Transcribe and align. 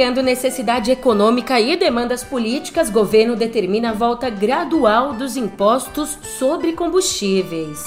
Conciliando 0.00 0.22
necessidade 0.22 0.90
econômica 0.90 1.60
e 1.60 1.76
demandas 1.76 2.24
políticas, 2.24 2.88
governo 2.88 3.36
determina 3.36 3.90
a 3.90 3.92
volta 3.92 4.30
gradual 4.30 5.12
dos 5.12 5.36
impostos 5.36 6.16
sobre 6.38 6.72
combustíveis. 6.72 7.84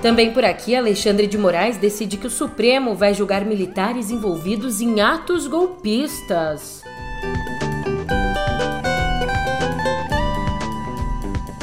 Também 0.00 0.32
por 0.32 0.42
aqui, 0.42 0.74
Alexandre 0.74 1.26
de 1.26 1.36
Moraes 1.36 1.76
decide 1.76 2.16
que 2.16 2.26
o 2.26 2.30
Supremo 2.30 2.94
vai 2.94 3.12
julgar 3.12 3.44
militares 3.44 4.10
envolvidos 4.10 4.80
em 4.80 5.02
atos 5.02 5.46
golpistas. 5.46 6.82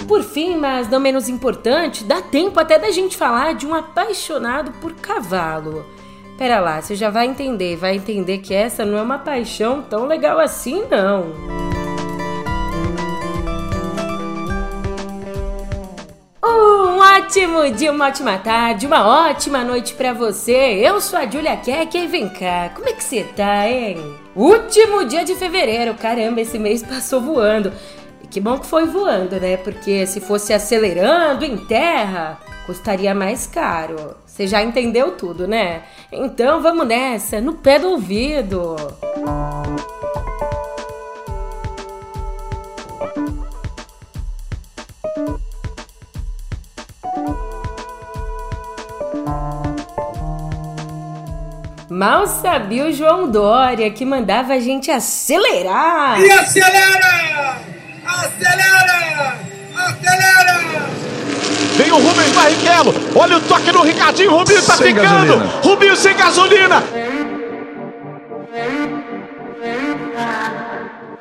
Por 0.08 0.22
fim, 0.22 0.58
mas 0.58 0.88
não 0.88 1.00
menos 1.00 1.28
importante, 1.28 2.04
dá 2.04 2.22
tempo 2.22 2.60
até 2.60 2.78
da 2.78 2.92
gente 2.92 3.18
falar 3.18 3.56
de 3.56 3.66
um 3.66 3.74
apaixonado 3.74 4.72
por 4.74 4.94
cavalo. 4.94 5.84
Pera 6.42 6.60
lá, 6.60 6.82
você 6.82 6.96
já 6.96 7.12
vai 7.12 7.28
entender, 7.28 7.76
vai 7.76 7.96
entender 7.96 8.40
que 8.40 8.52
essa 8.52 8.84
não 8.84 8.98
é 8.98 9.02
uma 9.04 9.20
paixão 9.20 9.80
tão 9.84 10.08
legal 10.08 10.40
assim, 10.40 10.86
não. 10.90 11.36
Um 16.44 16.98
ótimo 16.98 17.70
dia, 17.70 17.92
uma 17.92 18.08
ótima 18.08 18.40
tarde, 18.40 18.88
uma 18.88 19.30
ótima 19.30 19.64
noite 19.64 19.94
para 19.94 20.14
você. 20.14 20.52
Eu 20.52 21.00
sou 21.00 21.20
a 21.20 21.30
Julia 21.30 21.56
Keck 21.58 21.96
e 21.96 22.08
vem 22.08 22.28
cá, 22.28 22.72
como 22.74 22.90
é 22.90 22.94
que 22.94 23.04
você 23.04 23.24
tá, 23.36 23.70
hein? 23.70 24.00
Último 24.36 25.06
dia 25.06 25.24
de 25.24 25.36
fevereiro, 25.36 25.94
caramba, 25.94 26.42
esse 26.42 26.58
mês 26.58 26.82
passou 26.82 27.22
voando. 27.22 27.72
Que 28.32 28.40
bom 28.40 28.58
que 28.58 28.66
foi 28.66 28.88
voando, 28.88 29.40
né? 29.40 29.58
Porque 29.58 30.08
se 30.08 30.20
fosse 30.20 30.54
acelerando 30.54 31.46
em 31.46 31.58
terra, 31.58 32.40
custaria 32.66 33.14
mais 33.14 33.46
caro. 33.46 34.16
Você 34.42 34.48
já 34.48 34.64
entendeu 34.64 35.12
tudo, 35.12 35.48
né? 35.48 35.84
Então 36.12 36.64
vamos 36.64 36.88
nessa, 36.88 37.40
no 37.40 37.54
pé 37.54 37.78
do 37.78 37.92
ouvido. 37.92 38.76
Mal 51.88 52.26
sabia 52.26 52.88
o 52.88 52.92
João 52.92 53.30
Dória 53.30 53.92
que 53.92 54.04
mandava 54.04 54.54
a 54.54 54.60
gente 54.60 54.90
acelerar. 54.90 56.20
E 56.20 56.32
acelera! 56.32 57.62
Acelera! 58.04 59.38
Acelera! 59.76 60.71
Vem 61.78 61.92
o 61.92 61.96
Rubens 61.96 62.32
Barrichello. 62.32 62.94
Olha 63.16 63.38
o 63.38 63.42
toque 63.42 63.72
no 63.72 63.82
Ricardinho. 63.82 64.32
Rubinho 64.32 64.66
tá 64.66 64.76
sem 64.76 64.88
ficando. 64.88 65.08
Gasolina. 65.08 65.62
Rubinho 65.64 65.96
sem 65.96 66.16
gasolina. 66.16 66.84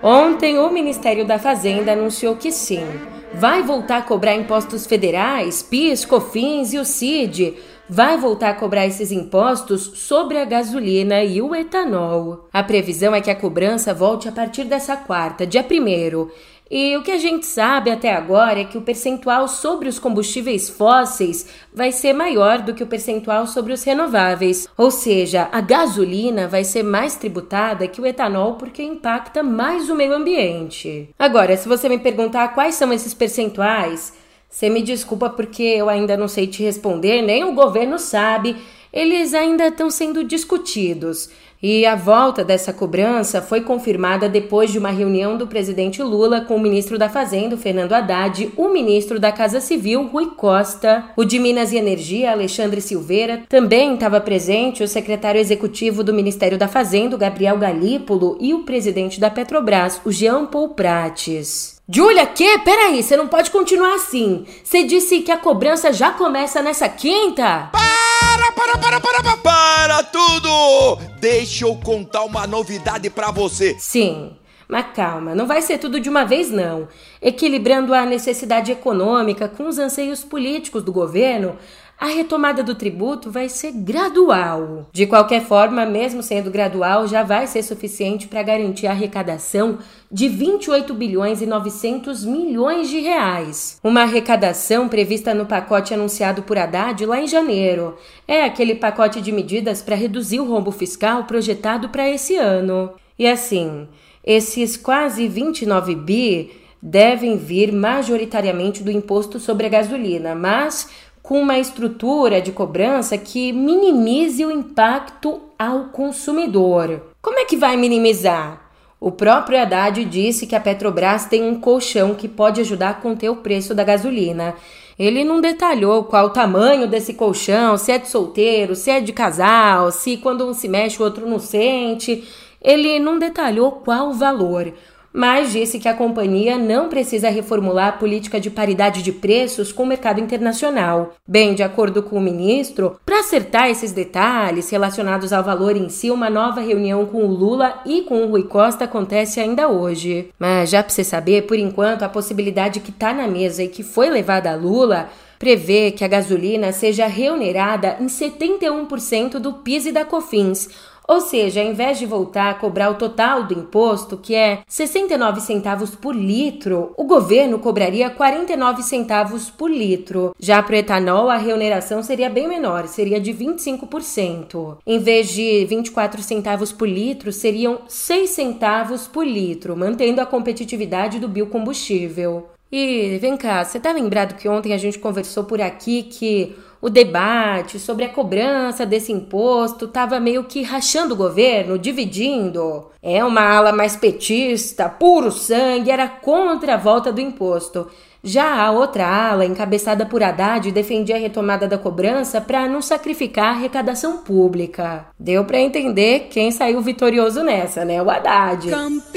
Ontem, 0.02 0.58
o 0.58 0.70
Ministério 0.70 1.26
da 1.26 1.38
Fazenda 1.38 1.92
anunciou 1.92 2.34
que 2.34 2.50
sim, 2.50 2.86
vai 3.34 3.62
voltar 3.62 3.98
a 3.98 4.02
cobrar 4.02 4.34
impostos 4.34 4.86
federais, 4.86 5.62
PIS, 5.62 6.06
COFINS 6.06 6.72
e 6.72 6.78
o 6.78 6.84
CID. 6.84 7.54
Vai 7.92 8.16
voltar 8.16 8.50
a 8.50 8.54
cobrar 8.54 8.86
esses 8.86 9.10
impostos 9.10 9.82
sobre 9.96 10.38
a 10.38 10.44
gasolina 10.44 11.24
e 11.24 11.42
o 11.42 11.54
etanol. 11.54 12.48
A 12.52 12.62
previsão 12.62 13.14
é 13.14 13.20
que 13.20 13.30
a 13.30 13.34
cobrança 13.34 13.92
volte 13.92 14.28
a 14.28 14.32
partir 14.32 14.64
dessa 14.64 14.96
quarta, 14.96 15.44
dia 15.44 15.66
1 15.68 16.28
e 16.70 16.96
o 16.96 17.02
que 17.02 17.10
a 17.10 17.18
gente 17.18 17.46
sabe 17.46 17.90
até 17.90 18.14
agora 18.14 18.60
é 18.60 18.64
que 18.64 18.78
o 18.78 18.82
percentual 18.82 19.48
sobre 19.48 19.88
os 19.88 19.98
combustíveis 19.98 20.70
fósseis 20.70 21.48
vai 21.74 21.90
ser 21.90 22.12
maior 22.12 22.62
do 22.62 22.72
que 22.72 22.84
o 22.84 22.86
percentual 22.86 23.48
sobre 23.48 23.72
os 23.72 23.82
renováveis. 23.82 24.68
Ou 24.78 24.88
seja, 24.88 25.48
a 25.50 25.60
gasolina 25.60 26.46
vai 26.46 26.62
ser 26.62 26.84
mais 26.84 27.16
tributada 27.16 27.88
que 27.88 28.00
o 28.00 28.06
etanol 28.06 28.54
porque 28.54 28.84
impacta 28.84 29.42
mais 29.42 29.90
o 29.90 29.96
meio 29.96 30.14
ambiente. 30.14 31.08
Agora, 31.18 31.56
se 31.56 31.68
você 31.68 31.88
me 31.88 31.98
perguntar 31.98 32.54
quais 32.54 32.76
são 32.76 32.92
esses 32.92 33.14
percentuais, 33.14 34.12
você 34.48 34.68
me 34.68 34.80
desculpa 34.80 35.28
porque 35.28 35.64
eu 35.64 35.88
ainda 35.88 36.16
não 36.16 36.28
sei 36.28 36.46
te 36.46 36.62
responder, 36.62 37.20
nem 37.20 37.42
o 37.42 37.52
governo 37.52 37.98
sabe. 37.98 38.56
Eles 38.92 39.34
ainda 39.34 39.68
estão 39.68 39.90
sendo 39.90 40.22
discutidos. 40.22 41.30
E 41.62 41.84
a 41.84 41.94
volta 41.94 42.42
dessa 42.42 42.72
cobrança 42.72 43.42
foi 43.42 43.60
confirmada 43.60 44.30
depois 44.30 44.70
de 44.70 44.78
uma 44.78 44.90
reunião 44.90 45.36
do 45.36 45.46
presidente 45.46 46.02
Lula 46.02 46.40
com 46.40 46.56
o 46.56 46.60
ministro 46.60 46.96
da 46.96 47.08
Fazenda, 47.08 47.56
Fernando 47.56 47.92
Haddad, 47.92 48.50
o 48.56 48.70
ministro 48.70 49.20
da 49.20 49.30
Casa 49.30 49.60
Civil, 49.60 50.06
Rui 50.06 50.30
Costa, 50.36 51.04
o 51.14 51.24
de 51.24 51.38
Minas 51.38 51.70
e 51.72 51.76
Energia, 51.76 52.32
Alexandre 52.32 52.80
Silveira, 52.80 53.42
também 53.46 53.92
estava 53.92 54.20
presente 54.22 54.82
o 54.82 54.88
secretário 54.88 55.40
executivo 55.40 56.02
do 56.02 56.14
Ministério 56.14 56.56
da 56.56 56.66
Fazenda, 56.66 57.16
Gabriel 57.18 57.58
Galípolo, 57.58 58.38
e 58.40 58.54
o 58.54 58.64
presidente 58.64 59.20
da 59.20 59.28
Petrobras, 59.28 60.00
o 60.04 60.10
Jean 60.10 60.46
Paul 60.46 60.70
Prates. 60.70 61.79
Júlia, 61.92 62.24
que? 62.24 62.58
Peraí, 62.58 63.02
você 63.02 63.16
não 63.16 63.26
pode 63.26 63.50
continuar 63.50 63.94
assim. 63.94 64.46
Você 64.62 64.84
disse 64.84 65.22
que 65.22 65.32
a 65.32 65.36
cobrança 65.36 65.92
já 65.92 66.12
começa 66.12 66.62
nessa 66.62 66.88
quinta? 66.88 67.68
Para, 67.72 68.52
para, 68.52 68.78
para, 68.78 69.00
para, 69.00 69.22
para, 69.22 69.36
para 69.36 70.02
tudo! 70.04 70.98
Deixa 71.18 71.64
eu 71.64 71.74
contar 71.74 72.22
uma 72.22 72.46
novidade 72.46 73.10
para 73.10 73.32
você. 73.32 73.74
Sim, 73.76 74.36
mas 74.68 74.86
calma, 74.94 75.34
não 75.34 75.48
vai 75.48 75.60
ser 75.62 75.78
tudo 75.78 75.98
de 75.98 76.08
uma 76.08 76.24
vez, 76.24 76.48
não. 76.48 76.86
Equilibrando 77.20 77.92
a 77.92 78.06
necessidade 78.06 78.70
econômica 78.70 79.48
com 79.48 79.66
os 79.66 79.76
anseios 79.76 80.22
políticos 80.22 80.84
do 80.84 80.92
governo, 80.92 81.58
a 82.00 82.06
retomada 82.06 82.62
do 82.62 82.74
tributo 82.74 83.30
vai 83.30 83.50
ser 83.50 83.72
gradual. 83.72 84.86
De 84.90 85.06
qualquer 85.06 85.42
forma, 85.42 85.84
mesmo 85.84 86.22
sendo 86.22 86.50
gradual, 86.50 87.06
já 87.06 87.22
vai 87.22 87.46
ser 87.46 87.62
suficiente 87.62 88.26
para 88.26 88.42
garantir 88.42 88.86
a 88.86 88.92
arrecadação 88.92 89.78
de 90.10 90.26
28 90.26 90.94
bilhões 90.94 91.42
e 91.42 91.46
900 91.46 92.24
milhões 92.24 92.88
de 92.88 93.00
reais. 93.00 93.78
Uma 93.84 94.04
arrecadação 94.04 94.88
prevista 94.88 95.34
no 95.34 95.44
pacote 95.44 95.92
anunciado 95.92 96.42
por 96.42 96.56
Haddad 96.56 97.04
lá 97.04 97.20
em 97.20 97.26
janeiro. 97.26 97.98
É 98.26 98.44
aquele 98.44 98.74
pacote 98.76 99.20
de 99.20 99.30
medidas 99.30 99.82
para 99.82 99.94
reduzir 99.94 100.40
o 100.40 100.48
rombo 100.48 100.70
fiscal 100.70 101.24
projetado 101.24 101.90
para 101.90 102.08
esse 102.08 102.34
ano. 102.34 102.94
E 103.18 103.26
assim, 103.26 103.86
esses 104.24 104.74
quase 104.74 105.28
29 105.28 105.94
bi 105.94 106.50
devem 106.82 107.36
vir 107.36 107.72
majoritariamente 107.72 108.82
do 108.82 108.90
imposto 108.90 109.38
sobre 109.38 109.66
a 109.66 109.68
gasolina, 109.68 110.34
mas 110.34 110.88
com 111.30 111.40
uma 111.40 111.60
estrutura 111.60 112.42
de 112.42 112.50
cobrança 112.50 113.16
que 113.16 113.52
minimize 113.52 114.44
o 114.44 114.50
impacto 114.50 115.40
ao 115.56 115.84
consumidor. 115.84 117.02
Como 117.22 117.38
é 117.38 117.44
que 117.44 117.56
vai 117.56 117.76
minimizar? 117.76 118.60
O 118.98 119.12
próprio 119.12 119.62
Haddad 119.62 120.04
disse 120.06 120.44
que 120.44 120.56
a 120.56 120.60
Petrobras 120.60 121.26
tem 121.26 121.44
um 121.44 121.60
colchão 121.60 122.16
que 122.16 122.26
pode 122.26 122.60
ajudar 122.60 122.90
a 122.90 122.94
conter 122.94 123.28
o 123.28 123.36
preço 123.36 123.76
da 123.76 123.84
gasolina. 123.84 124.56
Ele 124.98 125.22
não 125.22 125.40
detalhou 125.40 126.02
qual 126.02 126.26
o 126.26 126.30
tamanho 126.30 126.88
desse 126.88 127.14
colchão, 127.14 127.78
se 127.78 127.92
é 127.92 127.98
de 127.98 128.08
solteiro, 128.08 128.74
se 128.74 128.90
é 128.90 129.00
de 129.00 129.12
casal, 129.12 129.92
se 129.92 130.16
quando 130.16 130.44
um 130.44 130.52
se 130.52 130.66
mexe 130.66 131.00
o 131.00 131.04
outro 131.04 131.30
não 131.30 131.38
sente. 131.38 132.24
Ele 132.60 132.98
não 132.98 133.20
detalhou 133.20 133.70
qual 133.70 134.08
o 134.08 134.14
valor 134.14 134.72
mas 135.12 135.52
disse 135.52 135.78
que 135.78 135.88
a 135.88 135.94
companhia 135.94 136.56
não 136.56 136.88
precisa 136.88 137.28
reformular 137.28 137.88
a 137.88 137.92
política 137.92 138.40
de 138.40 138.50
paridade 138.50 139.02
de 139.02 139.12
preços 139.12 139.72
com 139.72 139.82
o 139.82 139.86
mercado 139.86 140.20
internacional. 140.20 141.14
Bem, 141.26 141.54
de 141.54 141.62
acordo 141.62 142.02
com 142.02 142.16
o 142.16 142.20
ministro, 142.20 142.96
para 143.04 143.20
acertar 143.20 143.68
esses 143.68 143.92
detalhes 143.92 144.70
relacionados 144.70 145.32
ao 145.32 145.42
valor 145.42 145.76
em 145.76 145.88
si, 145.88 146.10
uma 146.10 146.30
nova 146.30 146.60
reunião 146.60 147.06
com 147.06 147.24
o 147.24 147.34
Lula 147.34 147.80
e 147.84 148.02
com 148.02 148.24
o 148.24 148.28
Rui 148.28 148.44
Costa 148.44 148.84
acontece 148.84 149.40
ainda 149.40 149.68
hoje. 149.68 150.28
Mas 150.38 150.70
já 150.70 150.82
para 150.82 150.92
você 150.92 151.04
saber, 151.04 151.46
por 151.46 151.58
enquanto, 151.58 152.02
a 152.02 152.08
possibilidade 152.08 152.80
que 152.80 152.90
está 152.90 153.12
na 153.12 153.26
mesa 153.26 153.62
e 153.62 153.68
que 153.68 153.82
foi 153.82 154.08
levada 154.10 154.52
a 154.52 154.56
Lula 154.56 155.08
prevê 155.40 155.90
que 155.90 156.04
a 156.04 156.08
gasolina 156.08 156.70
seja 156.70 157.06
reonerada 157.06 157.96
em 157.98 158.06
71% 158.06 159.38
do 159.38 159.54
PIS 159.54 159.86
e 159.86 159.92
da 159.92 160.04
COFINS, 160.04 160.68
ou 161.10 161.20
seja, 161.20 161.60
ao 161.60 161.66
invés 161.66 161.98
de 161.98 162.06
voltar 162.06 162.50
a 162.50 162.54
cobrar 162.54 162.88
o 162.88 162.94
total 162.94 163.42
do 163.42 163.52
imposto, 163.52 164.16
que 164.16 164.32
é 164.32 164.60
69 164.68 165.40
centavos 165.40 165.90
por 165.90 166.14
litro, 166.14 166.94
o 166.96 167.02
governo 167.02 167.58
cobraria 167.58 168.08
49 168.08 168.84
centavos 168.84 169.50
por 169.50 169.68
litro. 169.68 170.32
Já 170.38 170.62
para 170.62 170.76
o 170.76 170.78
etanol, 170.78 171.28
a 171.28 171.36
reoneração 171.36 172.00
seria 172.00 172.30
bem 172.30 172.46
menor, 172.46 172.86
seria 172.86 173.20
de 173.20 173.34
25%. 173.34 174.76
Em 174.86 175.00
vez 175.00 175.30
de 175.30 175.64
24 175.64 176.22
centavos 176.22 176.70
por 176.70 176.88
litro, 176.88 177.32
seriam 177.32 177.80
6 177.88 178.30
centavos 178.30 179.08
por 179.08 179.26
litro, 179.26 179.76
mantendo 179.76 180.20
a 180.20 180.26
competitividade 180.26 181.18
do 181.18 181.26
biocombustível. 181.26 182.46
E 182.72 183.18
vem 183.20 183.36
cá, 183.36 183.64
você 183.64 183.80
tá 183.80 183.90
lembrado 183.92 184.36
que 184.36 184.48
ontem 184.48 184.72
a 184.72 184.78
gente 184.78 184.98
conversou 184.98 185.44
por 185.44 185.60
aqui 185.60 186.04
que 186.04 186.56
o 186.80 186.88
debate 186.88 187.78
sobre 187.78 188.04
a 188.04 188.08
cobrança 188.08 188.86
desse 188.86 189.12
imposto 189.12 189.84
estava 189.84 190.18
meio 190.20 190.44
que 190.44 190.62
rachando 190.62 191.14
o 191.14 191.16
governo, 191.16 191.78
dividindo. 191.78 192.86
É 193.02 193.24
uma 193.24 193.42
ala 193.42 193.72
mais 193.72 193.96
petista, 193.96 194.88
puro 194.88 195.32
sangue, 195.32 195.90
era 195.90 196.08
contra 196.08 196.74
a 196.74 196.78
volta 196.78 197.12
do 197.12 197.20
imposto. 197.20 197.88
Já 198.22 198.62
a 198.62 198.70
outra 198.70 199.06
ala, 199.06 199.46
encabeçada 199.46 200.04
por 200.04 200.22
Haddad, 200.22 200.70
defendia 200.70 201.16
a 201.16 201.18
retomada 201.18 201.66
da 201.66 201.78
cobrança 201.78 202.38
para 202.40 202.68
não 202.68 202.82
sacrificar 202.82 203.46
a 203.46 203.50
arrecadação 203.50 204.18
pública. 204.18 205.06
Deu 205.18 205.44
para 205.44 205.58
entender 205.58 206.28
quem 206.30 206.50
saiu 206.50 206.82
vitorioso 206.82 207.42
nessa, 207.42 207.84
né? 207.84 208.02
O 208.02 208.10
Haddad. 208.10 208.68
Campeão, 208.68 209.10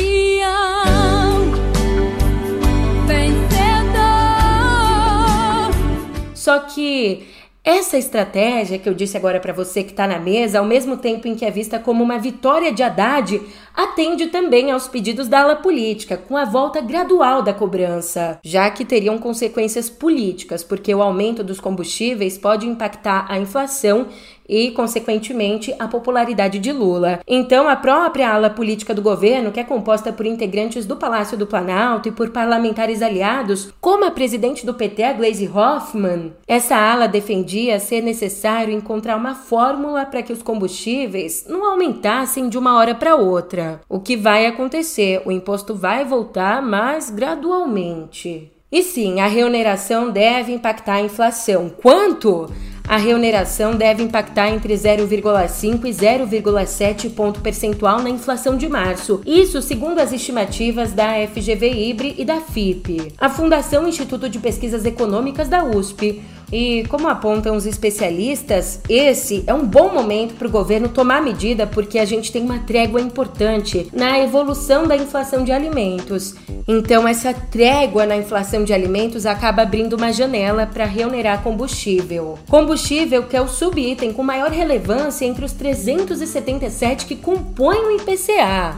Só 6.44 6.60
que 6.60 7.26
essa 7.64 7.98
estratégia 7.98 8.78
que 8.78 8.90
eu 8.90 8.94
disse 8.94 9.16
agora 9.16 9.40
para 9.40 9.54
você 9.54 9.82
que 9.82 9.92
está 9.92 10.06
na 10.06 10.20
mesa, 10.20 10.60
ao 10.60 10.66
mesmo 10.66 10.98
tempo 10.98 11.26
em 11.26 11.36
que 11.36 11.46
é 11.46 11.50
vista 11.50 11.80
como 11.80 12.04
uma 12.04 12.20
vitória 12.20 12.70
de 12.74 12.84
Haddad, 12.84 13.42
atende 13.74 14.28
também 14.28 14.70
aos 14.70 14.86
pedidos 14.86 15.30
da 15.30 15.40
ala 15.40 15.56
política, 15.56 16.18
com 16.18 16.36
a 16.36 16.44
volta 16.44 16.82
gradual 16.82 17.42
da 17.42 17.54
cobrança, 17.54 18.38
já 18.44 18.70
que 18.70 18.84
teriam 18.84 19.18
consequências 19.18 19.90
políticas, 19.90 20.66
porque 20.66 20.94
o 20.94 21.02
aumento 21.02 21.46
dos 21.46 21.62
combustíveis 21.62 22.38
pode 22.38 22.68
impactar 22.68 23.26
a 23.30 23.40
inflação 23.40 24.08
e, 24.48 24.72
consequentemente, 24.72 25.74
a 25.80 25.88
popularidade 25.88 26.60
de 26.60 26.72
Lula. 26.72 27.20
Então, 27.28 27.68
a 27.68 27.76
própria 27.76 28.30
ala 28.30 28.50
política 28.50 28.94
do 28.94 29.02
governo, 29.02 29.52
que 29.52 29.60
é 29.60 29.64
composta 29.64 30.12
por 30.12 30.26
integrantes 30.26 30.86
do 30.86 30.96
Palácio 30.96 31.38
do 31.38 31.48
Planalto 31.48 32.10
e 32.10 32.12
por 32.12 32.30
parlamentares 32.32 33.02
aliados, 33.02 33.74
como 33.80 34.06
a 34.06 34.12
presidente 34.12 34.66
do 34.66 34.74
PT, 34.74 35.04
a 35.04 35.14
Gleisi 35.14 35.48
Hoffmann, 35.48 36.34
essa 36.48 36.76
ala 36.76 37.08
defendia 37.08 37.80
ser 37.80 38.02
necessário 38.02 38.74
encontrar 38.74 39.16
uma 39.16 39.36
fórmula 39.36 40.06
para 40.06 40.22
que 40.22 40.34
os 40.34 40.42
combustíveis 40.44 41.46
não 41.48 41.66
aumentassem 41.66 42.50
de 42.50 42.58
uma 42.58 42.78
hora 42.78 42.96
para 42.96 43.16
outra. 43.16 43.82
O 43.88 44.00
que 44.00 44.16
vai 44.16 44.46
acontecer? 44.46 45.22
O 45.26 45.32
imposto 45.32 45.76
vai 45.76 46.04
voltar, 46.06 46.62
mas 46.62 47.10
gradualmente. 47.10 48.52
E 48.72 48.82
sim, 48.82 49.20
a 49.20 49.28
reoneração 49.28 50.10
deve 50.10 50.52
impactar 50.52 50.96
a 50.96 51.02
inflação. 51.02 51.70
Quanto? 51.70 52.50
A 52.88 52.98
reoneração 52.98 53.76
deve 53.76 54.04
impactar 54.04 54.50
entre 54.50 54.74
0,5 54.74 55.86
e 55.86 55.90
0,7 55.90 57.10
ponto 57.10 57.40
percentual 57.40 58.02
na 58.02 58.10
inflação 58.10 58.58
de 58.58 58.68
março. 58.68 59.22
Isso 59.26 59.62
segundo 59.62 60.00
as 60.00 60.12
estimativas 60.12 60.92
da 60.92 61.14
FGV 61.28 61.72
Ibre 61.72 62.16
e 62.18 62.26
da 62.26 62.42
FIP. 62.42 63.14
A 63.18 63.30
Fundação 63.30 63.88
Instituto 63.88 64.28
de 64.28 64.38
Pesquisas 64.38 64.86
Econômicas 64.86 65.48
da 65.48 65.64
USP 65.64 66.22
e, 66.54 66.86
como 66.88 67.08
apontam 67.08 67.56
os 67.56 67.66
especialistas, 67.66 68.80
esse 68.88 69.44
é 69.48 69.54
um 69.56 69.66
bom 69.66 69.92
momento 69.92 70.36
para 70.36 70.48
o 70.48 70.52
governo 70.52 70.88
tomar 70.88 71.20
medida 71.20 71.66
porque 71.66 71.98
a 71.98 72.06
gente 72.06 72.32
tem 72.32 72.44
uma 72.44 72.60
trégua 72.60 73.02
importante 73.02 73.90
na 73.92 74.20
evolução 74.20 74.88
da 74.88 74.96
inflação 74.96 75.44
de 75.44 75.52
alimentos. 75.52 76.36
Então, 76.68 77.08
essa 77.08 77.34
trégua 77.34 78.06
na 78.06 78.16
inflação 78.16 78.64
de 78.64 78.72
alimentos 78.72 79.26
acaba 79.26 79.64
abrindo 79.64 79.94
uma 79.94 80.14
janela 80.14 80.68
para 80.68 80.86
reonerar 80.86 81.42
combustível. 81.42 82.38
Combustível 82.48 83.24
que 83.24 83.36
é 83.36 83.42
o 83.42 83.48
subitem 83.48 84.14
com 84.14 84.22
maior 84.22 84.52
relevância 84.52 85.26
entre 85.26 85.44
os 85.44 85.54
377 85.54 87.08
que 87.08 87.16
compõem 87.16 87.88
o 87.88 87.92
IPCA. 87.92 88.76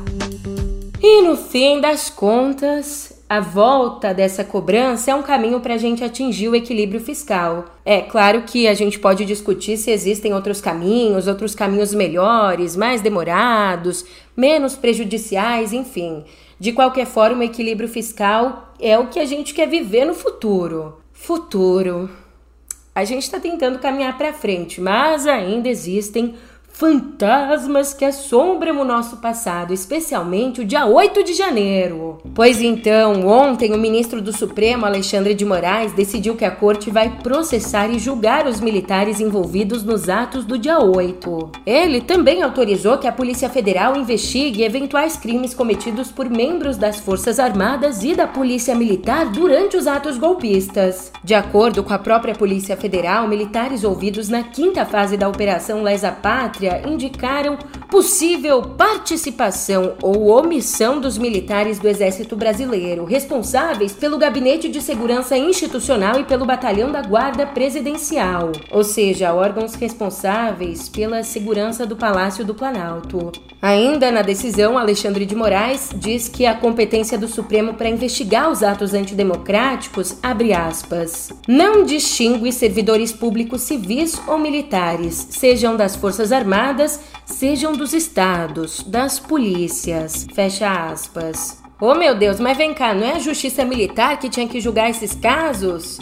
E 1.03 1.21
no 1.23 1.35
fim 1.35 1.81
das 1.81 2.09
contas, 2.09 3.14
a 3.27 3.39
volta 3.39 4.13
dessa 4.13 4.43
cobrança 4.43 5.09
é 5.09 5.15
um 5.15 5.23
caminho 5.23 5.59
para 5.59 5.73
a 5.73 5.77
gente 5.77 6.03
atingir 6.03 6.47
o 6.47 6.55
equilíbrio 6.55 7.01
fiscal. 7.01 7.65
É 7.83 8.01
claro 8.01 8.43
que 8.43 8.67
a 8.67 8.73
gente 8.75 8.99
pode 8.99 9.25
discutir 9.25 9.77
se 9.77 9.89
existem 9.89 10.31
outros 10.31 10.61
caminhos, 10.61 11.27
outros 11.27 11.55
caminhos 11.55 11.91
melhores, 11.91 12.75
mais 12.75 13.01
demorados, 13.01 14.05
menos 14.37 14.75
prejudiciais, 14.75 15.73
enfim. 15.73 16.23
De 16.59 16.71
qualquer 16.71 17.07
forma, 17.07 17.39
o 17.39 17.43
equilíbrio 17.43 17.89
fiscal 17.89 18.73
é 18.79 18.97
o 18.97 19.07
que 19.07 19.19
a 19.19 19.25
gente 19.25 19.55
quer 19.55 19.67
viver 19.67 20.05
no 20.05 20.13
futuro. 20.13 20.99
Futuro. 21.11 22.09
A 22.93 23.03
gente 23.03 23.23
está 23.23 23.39
tentando 23.39 23.79
caminhar 23.79 24.17
para 24.17 24.33
frente, 24.33 24.79
mas 24.79 25.25
ainda 25.25 25.67
existem 25.67 26.35
fantasmas 26.75 27.93
que 27.93 28.03
assombram 28.03 28.81
o 28.81 28.83
nosso 28.83 29.17
passado, 29.17 29.73
especialmente 29.73 30.59
o 30.59 30.65
dia 30.65 30.85
8 30.85 31.23
de 31.23 31.33
janeiro. 31.33 32.17
Pois 32.33 32.61
então, 32.61 33.25
ontem 33.25 33.73
o 33.73 33.77
ministro 33.77 34.21
do 34.21 34.33
Supremo, 34.33 34.85
Alexandre 34.85 35.33
de 35.33 35.45
Moraes, 35.45 35.93
decidiu 35.93 36.35
que 36.35 36.43
a 36.43 36.51
corte 36.51 36.91
vai 36.91 37.09
processar 37.23 37.89
e 37.89 37.97
julgar 37.97 38.45
os 38.45 38.59
militares 38.59 39.21
envolvidos 39.21 39.83
nos 39.85 40.09
atos 40.09 40.43
do 40.43 40.57
dia 40.57 40.79
8. 40.79 41.51
Ele 41.65 42.01
também 42.01 42.43
autorizou 42.43 42.97
que 42.97 43.07
a 43.07 43.11
Polícia 43.11 43.49
Federal 43.49 43.95
investigue 43.95 44.63
eventuais 44.63 45.15
crimes 45.15 45.53
cometidos 45.53 46.11
por 46.11 46.29
membros 46.29 46.75
das 46.75 46.99
Forças 46.99 47.39
Armadas 47.39 48.03
e 48.03 48.13
da 48.13 48.27
Polícia 48.27 48.75
Militar 48.75 49.27
durante 49.27 49.77
os 49.77 49.87
atos 49.87 50.17
golpistas. 50.17 51.09
De 51.23 51.33
acordo 51.33 51.85
com 51.85 51.93
a 51.93 51.99
própria 51.99 52.35
Polícia 52.35 52.75
Federal, 52.75 53.29
militares 53.29 53.85
ouvidos 53.85 54.27
na 54.27 54.43
quinta 54.43 54.85
fase 54.85 55.15
da 55.15 55.29
Operação 55.29 55.81
Lesa 55.81 56.11
Pátria 56.11 56.64
indicaram 56.85 57.57
possível 57.89 58.61
participação 58.61 59.95
ou 60.01 60.27
omissão 60.27 60.99
dos 60.99 61.17
militares 61.17 61.79
do 61.79 61.87
Exército 61.87 62.35
Brasileiro, 62.35 63.05
responsáveis 63.05 63.93
pelo 63.93 64.17
Gabinete 64.17 64.67
de 64.67 64.81
Segurança 64.81 65.37
Institucional 65.37 66.19
e 66.19 66.23
pelo 66.23 66.45
Batalhão 66.45 66.91
da 66.91 67.01
Guarda 67.01 67.45
Presidencial, 67.45 68.51
ou 68.71 68.83
seja, 68.83 69.33
órgãos 69.33 69.75
responsáveis 69.75 70.89
pela 70.89 71.23
segurança 71.23 71.85
do 71.85 71.95
Palácio 71.95 72.43
do 72.43 72.53
Planalto. 72.53 73.31
Ainda 73.61 74.11
na 74.11 74.21
decisão, 74.21 74.77
Alexandre 74.77 75.25
de 75.25 75.35
Moraes 75.35 75.89
diz 75.95 76.27
que 76.27 76.45
a 76.45 76.53
competência 76.53 77.17
do 77.17 77.27
Supremo 77.27 77.73
para 77.73 77.89
investigar 77.89 78.51
os 78.51 78.61
atos 78.61 78.93
antidemocráticos, 78.93 80.17
abre 80.21 80.53
aspas, 80.53 81.29
não 81.47 81.83
distingue 81.83 82.51
servidores 82.51 83.11
públicos 83.11 83.61
civis 83.61 84.21
ou 84.27 84.37
militares, 84.37 85.27
sejam 85.31 85.75
das 85.75 85.95
Forças 85.95 86.31
Armadas, 86.31 86.54
sejam 87.25 87.73
dos 87.73 87.93
estados, 87.93 88.81
das 88.83 89.19
polícias, 89.19 90.25
fecha 90.33 90.89
aspas. 90.89 91.61
Oh 91.81 91.93
meu 91.93 92.15
Deus, 92.15 92.39
mas 92.39 92.57
vem 92.57 92.73
cá, 92.73 92.93
não 92.93 93.05
é 93.05 93.13
a 93.13 93.19
justiça 93.19 93.65
militar 93.65 94.17
que 94.17 94.29
tinha 94.29 94.47
que 94.47 94.61
julgar 94.61 94.89
esses 94.89 95.13
casos? 95.13 95.99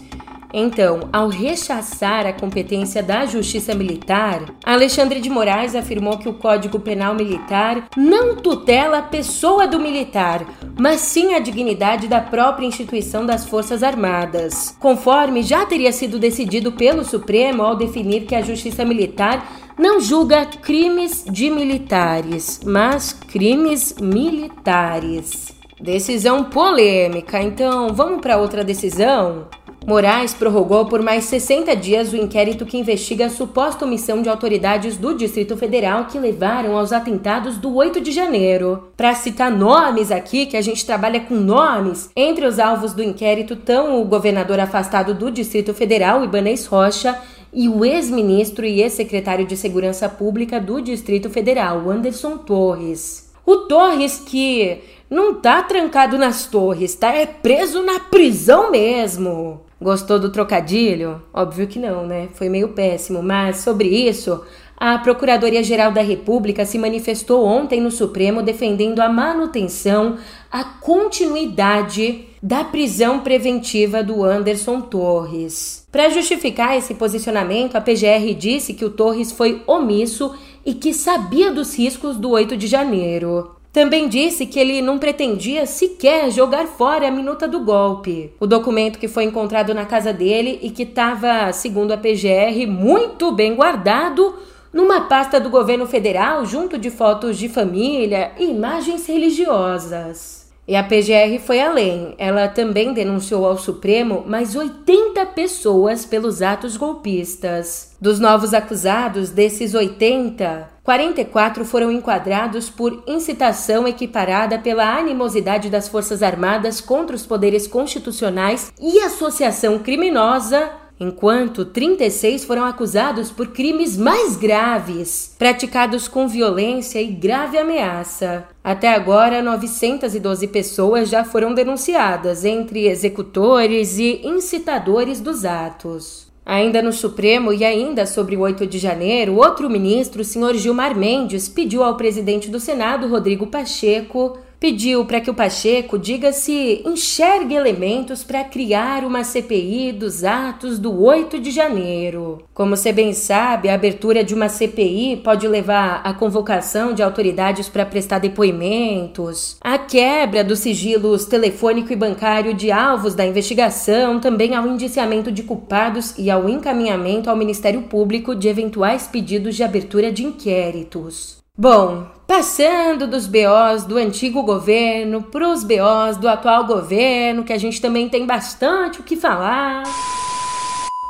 Então, 0.54 1.10
ao 1.12 1.30
rechaçar 1.30 2.28
a 2.28 2.32
competência 2.32 3.02
da 3.02 3.26
Justiça 3.26 3.74
Militar, 3.74 4.54
Alexandre 4.64 5.20
de 5.20 5.28
Moraes 5.28 5.76
afirmou 5.76 6.20
que 6.20 6.30
o 6.30 6.34
Código 6.36 6.80
Penal 6.80 7.16
Militar 7.16 7.90
não 7.98 8.36
tutela 8.36 9.00
a 9.00 9.02
pessoa 9.02 9.68
do 9.68 9.80
militar, 9.80 10.46
mas 10.80 11.02
sim 11.02 11.34
a 11.34 11.40
dignidade 11.40 12.08
da 12.08 12.22
própria 12.22 12.68
instituição 12.68 13.26
das 13.26 13.46
Forças 13.48 13.82
Armadas, 13.82 14.78
conforme 14.80 15.42
já 15.42 15.66
teria 15.66 15.92
sido 15.92 16.20
decidido 16.20 16.72
pelo 16.72 17.04
Supremo 17.04 17.64
ao 17.64 17.76
definir 17.76 18.26
que 18.26 18.36
a 18.36 18.42
Justiça 18.44 18.86
Militar 18.86 19.74
não 19.76 20.00
julga 20.00 20.46
crimes 20.46 21.26
de 21.28 21.50
militares, 21.50 22.62
mas 22.64 23.12
crimes 23.12 23.96
militares. 24.00 25.52
Decisão 25.82 26.44
polêmica, 26.44 27.42
então 27.42 27.90
vamos 27.90 28.22
para 28.22 28.38
outra 28.38 28.64
decisão? 28.64 29.48
Moraes 29.86 30.34
prorrogou 30.34 30.86
por 30.86 31.02
mais 31.02 31.26
60 31.26 31.76
dias 31.76 32.14
o 32.14 32.16
inquérito 32.16 32.66
que 32.66 32.78
investiga 32.78 33.26
a 33.26 33.30
suposta 33.30 33.84
omissão 33.84 34.22
de 34.22 34.30
autoridades 34.30 34.96
do 34.96 35.14
Distrito 35.14 35.58
Federal 35.58 36.06
que 36.06 36.18
levaram 36.18 36.78
aos 36.78 36.94
atentados 36.94 37.58
do 37.58 37.76
8 37.76 38.00
de 38.00 38.12
janeiro. 38.12 38.92
Para 38.96 39.14
citar 39.14 39.52
nomes 39.52 40.10
aqui, 40.10 40.46
que 40.46 40.56
a 40.56 40.62
gente 40.62 40.86
trabalha 40.86 41.20
com 41.20 41.36
nomes, 41.36 42.10
entre 42.16 42.46
os 42.46 42.60
alvos 42.60 42.94
do 42.94 43.04
inquérito 43.04 43.56
estão 43.56 44.02
o 44.02 44.06
governador 44.06 44.60
afastado 44.60 45.14
do 45.14 45.30
Distrito 45.30 45.74
Federal, 45.74 46.24
Ibanez 46.24 46.66
Rocha, 46.66 47.20
e 47.52 47.68
o 47.68 47.84
ex-ministro 47.84 48.66
e 48.66 48.82
ex-secretário 48.82 49.46
de 49.46 49.58
Segurança 49.58 50.08
Pública 50.08 50.60
do 50.60 50.82
Distrito 50.82 51.30
Federal, 51.30 51.90
Anderson 51.90 52.38
Torres. 52.38 53.32
O 53.46 53.58
Torres 53.58 54.20
que 54.26 54.82
não 55.10 55.36
tá 55.36 55.62
trancado 55.62 56.18
nas 56.18 56.48
torres, 56.48 56.96
tá 56.96 57.14
é 57.14 57.26
preso 57.26 57.84
na 57.84 58.00
prisão 58.00 58.72
mesmo. 58.72 59.62
Gostou 59.84 60.18
do 60.18 60.30
trocadilho? 60.30 61.22
Óbvio 61.34 61.68
que 61.68 61.78
não, 61.78 62.08
né? 62.08 62.30
Foi 62.36 62.48
meio 62.48 62.70
péssimo, 62.70 63.22
mas 63.22 63.58
sobre 63.58 63.90
isso, 63.90 64.42
a 64.78 64.98
Procuradoria-Geral 64.98 65.92
da 65.92 66.02
República 66.02 66.66
se 66.66 66.80
manifestou 66.80 67.46
ontem 67.46 67.82
no 67.82 67.92
Supremo 67.92 68.42
defendendo 68.42 69.02
a 69.02 69.10
manutenção, 69.10 70.18
a 70.50 70.64
continuidade 70.64 72.26
da 72.42 72.64
prisão 72.64 73.20
preventiva 73.20 74.02
do 74.02 74.24
Anderson 74.24 74.80
Torres. 74.80 75.86
Para 75.92 76.10
justificar 76.10 76.78
esse 76.78 76.94
posicionamento, 76.94 77.76
a 77.76 77.82
PGR 77.82 78.34
disse 78.38 78.74
que 78.74 78.86
o 78.86 78.90
Torres 78.90 79.34
foi 79.34 79.64
omisso 79.68 80.34
e 80.66 80.74
que 80.74 80.94
sabia 80.94 81.52
dos 81.52 81.78
riscos 81.78 82.16
do 82.16 82.30
8 82.30 82.56
de 82.56 82.68
janeiro. 82.68 83.52
Também 83.74 84.08
disse 84.08 84.46
que 84.46 84.60
ele 84.60 84.84
não 84.84 85.00
pretendia 85.00 85.66
sequer 85.66 86.30
jogar 86.30 86.68
fora 86.68 87.08
a 87.08 87.12
minuta 87.12 87.48
do 87.48 87.62
golpe. 87.62 88.32
O 88.40 88.46
documento 88.46 89.00
que 89.00 89.08
foi 89.08 89.24
encontrado 89.24 89.74
na 89.74 89.84
casa 89.84 90.14
dele 90.14 90.60
e 90.62 90.70
que 90.70 90.84
estava, 90.84 91.52
segundo 91.52 91.92
a 91.92 91.98
PGR, 91.98 92.68
muito 92.68 93.32
bem 93.32 93.56
guardado 93.56 94.36
numa 94.72 95.02
pasta 95.02 95.40
do 95.40 95.50
governo 95.50 95.88
federal, 95.88 96.46
junto 96.46 96.78
de 96.78 96.92
fotos 96.92 97.36
de 97.36 97.50
família 97.50 98.34
e 98.38 98.46
imagens 98.46 99.08
religiosas. 99.08 100.43
E 100.68 100.76
a 100.76 100.84
PGR 100.84 101.40
foi 101.46 101.60
além. 101.60 102.16
Ela 102.18 102.48
também 102.48 102.94
denunciou 102.94 103.46
ao 103.46 103.58
Supremo 103.58 104.24
mais 104.26 104.56
80 104.56 105.26
pessoas 105.28 106.06
pelos 106.06 106.42
atos 106.42 106.78
golpistas. 106.78 107.96
Dos 108.00 108.20
novos 108.20 108.54
acusados, 108.54 109.30
desses 109.30 109.74
80, 109.74 110.70
44 110.84 111.64
foram 111.64 111.92
enquadrados 111.92 112.70
por 112.70 113.04
incitação 113.08 113.88
equiparada 113.88 114.60
pela 114.60 114.98
animosidade 114.98 115.70
das 115.70 115.88
Forças 115.88 116.22
Armadas 116.22 116.82
contra 116.82 117.16
os 117.16 117.26
poderes 117.26 117.68
constitucionais 117.68 118.74
e 118.80 119.00
associação 119.00 119.80
criminosa 119.80 120.83
enquanto 121.04 121.66
36 121.66 122.46
foram 122.46 122.66
acusados 122.66 123.30
por 123.30 123.50
crimes 123.50 123.96
mais 123.96 124.36
graves, 124.36 125.36
praticados 125.38 126.08
com 126.08 126.28
violência 126.28 127.02
e 127.02 127.08
grave 127.08 127.58
ameaça. 127.58 128.48
Até 128.64 128.96
agora, 128.96 129.44
912 129.44 130.48
pessoas 130.48 131.10
já 131.10 131.24
foram 131.24 131.54
denunciadas, 131.54 132.46
entre 132.46 132.88
executores 132.88 134.00
e 134.00 134.22
incitadores 134.24 135.20
dos 135.20 135.46
atos. 135.46 136.32
Ainda 136.46 136.82
no 136.82 136.92
Supremo 136.92 137.54
e 137.54 137.64
ainda 137.64 138.06
sobre 138.06 138.36
o 138.36 138.42
8 138.42 138.68
de 138.68 138.78
janeiro, 138.78 139.36
outro 139.36 139.70
ministro, 139.70 140.22
o 140.22 140.26
senhor 140.26 140.54
Gilmar 140.56 140.94
Mendes, 140.94 141.48
pediu 141.48 141.84
ao 141.84 141.96
presidente 141.96 142.50
do 142.50 142.60
Senado, 142.60 143.08
Rodrigo 143.08 143.48
Pacheco, 143.48 144.38
pediu 144.64 145.04
para 145.04 145.20
que 145.20 145.30
o 145.30 145.34
Pacheco 145.34 146.00
diga 146.00 146.32
se 146.32 146.82
enxergue 146.86 147.54
elementos 147.54 148.24
para 148.24 148.46
criar 148.46 149.04
uma 149.04 149.22
CPI 149.22 149.92
dos 149.92 150.24
atos 150.24 150.80
do 150.80 151.04
8 151.04 151.38
de 151.38 151.52
janeiro. 151.52 152.42
Como 152.54 152.78
você 152.78 152.94
bem 152.94 153.12
sabe, 153.12 153.68
a 153.68 153.74
abertura 153.74 154.24
de 154.24 154.34
uma 154.34 154.48
CPI 154.48 155.18
pode 155.22 155.46
levar 155.50 156.00
à 156.06 156.14
convocação 156.14 156.94
de 156.94 157.04
autoridades 157.04 157.68
para 157.68 157.86
prestar 157.86 158.20
depoimentos, 158.20 159.58
a 159.60 159.78
quebra 159.78 160.46
dos 160.46 160.60
sigilos 160.60 161.26
telefônico 161.26 161.92
e 161.92 161.98
bancário 161.98 162.54
de 162.54 162.72
alvos 162.72 163.14
da 163.14 163.26
investigação, 163.26 164.18
também 164.18 164.56
ao 164.56 164.66
indiciamento 164.66 165.30
de 165.30 165.44
culpados 165.44 166.18
e 166.18 166.32
ao 166.32 166.48
encaminhamento 166.48 167.30
ao 167.30 167.36
Ministério 167.36 167.82
Público 167.82 168.34
de 168.34 168.48
eventuais 168.48 169.08
pedidos 169.08 169.58
de 169.58 169.64
abertura 169.64 170.10
de 170.10 170.24
inquéritos. 170.24 171.44
Bom, 171.56 172.08
passando 172.36 173.06
dos 173.06 173.28
BOs 173.28 173.86
do 173.86 173.96
antigo 173.96 174.42
governo 174.42 175.22
para 175.22 175.48
os 175.48 175.64
BOs 175.64 176.18
do 176.18 176.28
atual 176.28 176.66
governo, 176.66 177.44
que 177.44 177.54
a 177.54 177.60
gente 177.60 177.80
também 177.80 178.10
tem 178.10 178.26
bastante 178.26 179.00
o 179.00 179.04
que 179.04 179.16
falar. 179.16 179.84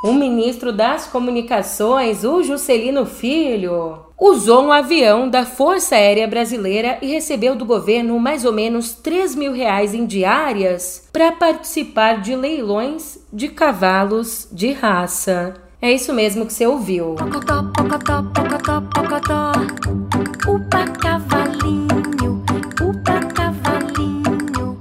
O 0.04 0.12
ministro 0.12 0.74
das 0.74 1.08
Comunicações, 1.08 2.26
o 2.26 2.44
Juscelino 2.44 3.06
Filho, 3.06 4.00
usou 4.20 4.66
um 4.66 4.74
avião 4.74 5.30
da 5.30 5.46
Força 5.46 5.96
Aérea 5.96 6.28
Brasileira 6.28 6.98
e 7.02 7.08
recebeu 7.08 7.56
do 7.56 7.64
governo 7.64 8.20
mais 8.20 8.44
ou 8.44 8.52
menos 8.52 8.92
3 8.92 9.34
mil 9.34 9.54
reais 9.54 9.94
em 9.94 10.06
diárias 10.06 11.08
para 11.14 11.32
participar 11.32 12.20
de 12.20 12.36
leilões 12.36 13.18
de 13.32 13.48
cavalos 13.48 14.50
de 14.52 14.74
raça. 14.74 15.54
É 15.82 15.90
isso 15.90 16.12
mesmo 16.12 16.46
que 16.46 16.52
você 16.52 16.68
ouviu. 16.68 17.16
Upa 20.48 20.86
cavalinho, 21.02 22.44
upa 22.82 23.20
cavalinho. 23.36 24.80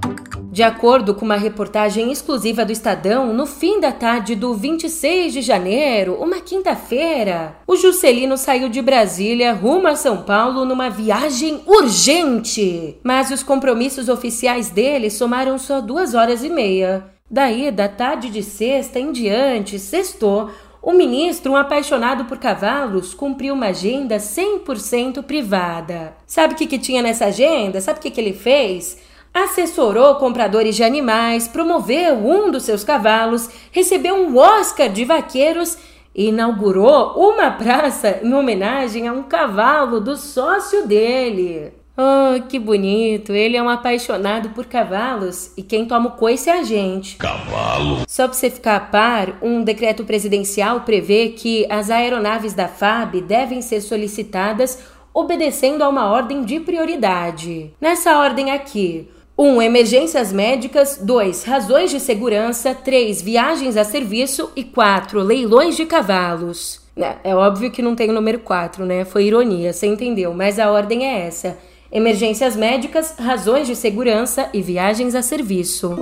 De 0.53 0.63
acordo 0.63 1.15
com 1.15 1.25
uma 1.25 1.37
reportagem 1.37 2.13
exclusiva 2.13 2.65
do 2.65 2.71
Estadão, 2.71 3.33
no 3.33 3.45
fim 3.45 3.81
da 3.81 3.91
tarde 3.91 4.37
do 4.37 4.55
26 4.55 5.33
de 5.33 5.43
janeiro, 5.43 6.15
uma 6.21 6.41
quinta-feira, 6.41 7.57
o 7.67 7.75
Juscelino 7.75 8.37
saiu 8.37 8.69
de 8.69 8.81
Brasília 8.81 9.53
rumo 9.53 9.89
a 9.89 9.97
São 9.97 10.23
Paulo 10.23 10.65
numa 10.65 10.89
viagem 10.89 11.61
urgente. 11.67 12.99
Mas 13.03 13.33
os 13.33 13.43
compromissos 13.43 14.09
oficiais 14.09 14.71
dele 14.71 15.11
somaram 15.11 15.59
só 15.59 15.81
duas 15.81 16.15
horas 16.15 16.45
e 16.45 16.49
meia. 16.49 17.05
Daí, 17.29 17.71
da 17.73 17.89
tarde 17.89 18.29
de 18.29 18.43
sexta 18.43 19.01
em 19.01 19.11
diante, 19.11 19.79
sextou, 19.79 20.51
o 20.83 20.93
ministro, 20.93 21.53
um 21.53 21.57
apaixonado 21.57 22.25
por 22.25 22.39
cavalos, 22.39 23.15
cumpriu 23.15 23.55
uma 23.55 23.67
agenda 23.67 24.17
100% 24.17 25.23
privada. 25.23 26.13
Sabe 26.27 26.55
o 26.55 26.57
que, 26.57 26.67
que 26.67 26.79
tinha 26.79 27.01
nessa 27.01 27.27
agenda? 27.27 27.81
Sabe 27.81 28.01
o 28.01 28.03
que, 28.03 28.11
que 28.11 28.21
ele 28.21 28.33
fez? 28.33 28.99
Assessorou 29.33 30.17
compradores 30.17 30.75
de 30.75 30.83
animais, 30.83 31.47
promoveu 31.47 32.17
um 32.17 32.51
dos 32.51 32.65
seus 32.65 32.83
cavalos, 32.83 33.49
recebeu 33.71 34.17
um 34.17 34.37
Oscar 34.37 34.89
de 34.89 35.05
vaqueiros 35.05 35.79
e 36.13 36.31
inaugurou 36.31 37.15
uma 37.17 37.53
praça 37.53 38.19
em 38.21 38.35
homenagem 38.35 39.07
a 39.07 39.13
um 39.13 39.23
cavalo 39.23 40.01
do 40.01 40.17
sócio 40.17 40.85
dele. 40.85 41.73
Oh, 41.97 42.41
que 42.49 42.59
bonito! 42.59 43.33
Ele 43.33 43.55
é 43.55 43.63
um 43.63 43.69
apaixonado 43.69 44.51
por 44.51 44.65
cavalos 44.65 45.53
e 45.59 45.63
quem 45.63 45.85
toma 45.85 46.09
o 46.09 46.13
coice 46.13 46.49
é 46.49 46.61
a 46.61 46.63
gente. 46.63 47.17
Cavalo! 47.19 48.05
Só 48.09 48.27
para 48.27 48.33
você 48.33 48.49
ficar 48.49 48.77
a 48.77 48.81
par, 48.81 49.39
um 49.43 49.63
decreto 49.63 50.03
presidencial 50.03 50.81
prevê 50.81 51.29
que 51.29 51.67
as 51.71 51.91
aeronaves 51.91 52.55
da 52.55 52.67
FAB 52.67 53.21
devem 53.21 53.61
ser 53.61 53.83
solicitadas 53.83 54.79
obedecendo 55.13 55.83
a 55.83 55.89
uma 55.89 56.11
ordem 56.11 56.45
de 56.45 56.61
prioridade. 56.61 57.71
Nessa 57.79 58.19
ordem 58.19 58.51
aqui: 58.51 59.11
1. 59.37 59.45
Um, 59.45 59.61
emergências 59.61 60.33
médicas. 60.33 60.97
2. 60.97 61.45
Razões 61.45 61.91
de 61.91 62.01
segurança. 62.01 62.75
3. 62.75 63.21
Viagens 63.21 63.77
a 63.77 63.85
serviço. 63.85 64.51
E 64.57 64.65
4. 64.65 65.21
Leilões 65.21 65.77
de 65.77 65.85
cavalos. 65.85 66.81
É, 66.97 67.17
é 67.31 67.37
óbvio 67.37 67.71
que 67.71 67.83
não 67.83 67.95
tem 67.95 68.09
o 68.09 68.15
número 68.15 68.39
4, 68.39 68.87
né? 68.87 69.05
Foi 69.05 69.25
ironia, 69.25 69.73
você 69.73 69.87
entendeu, 69.87 70.35
mas 70.35 70.59
a 70.59 70.71
ordem 70.71 71.07
é 71.07 71.27
essa 71.27 71.57
emergências 71.93 72.57
médicas, 72.57 73.15
razões 73.19 73.67
de 73.67 73.77
segurança 73.77 74.49
e 74.55 74.63
viagens 74.63 75.15
a 75.15 75.21
serviço. 75.21 75.95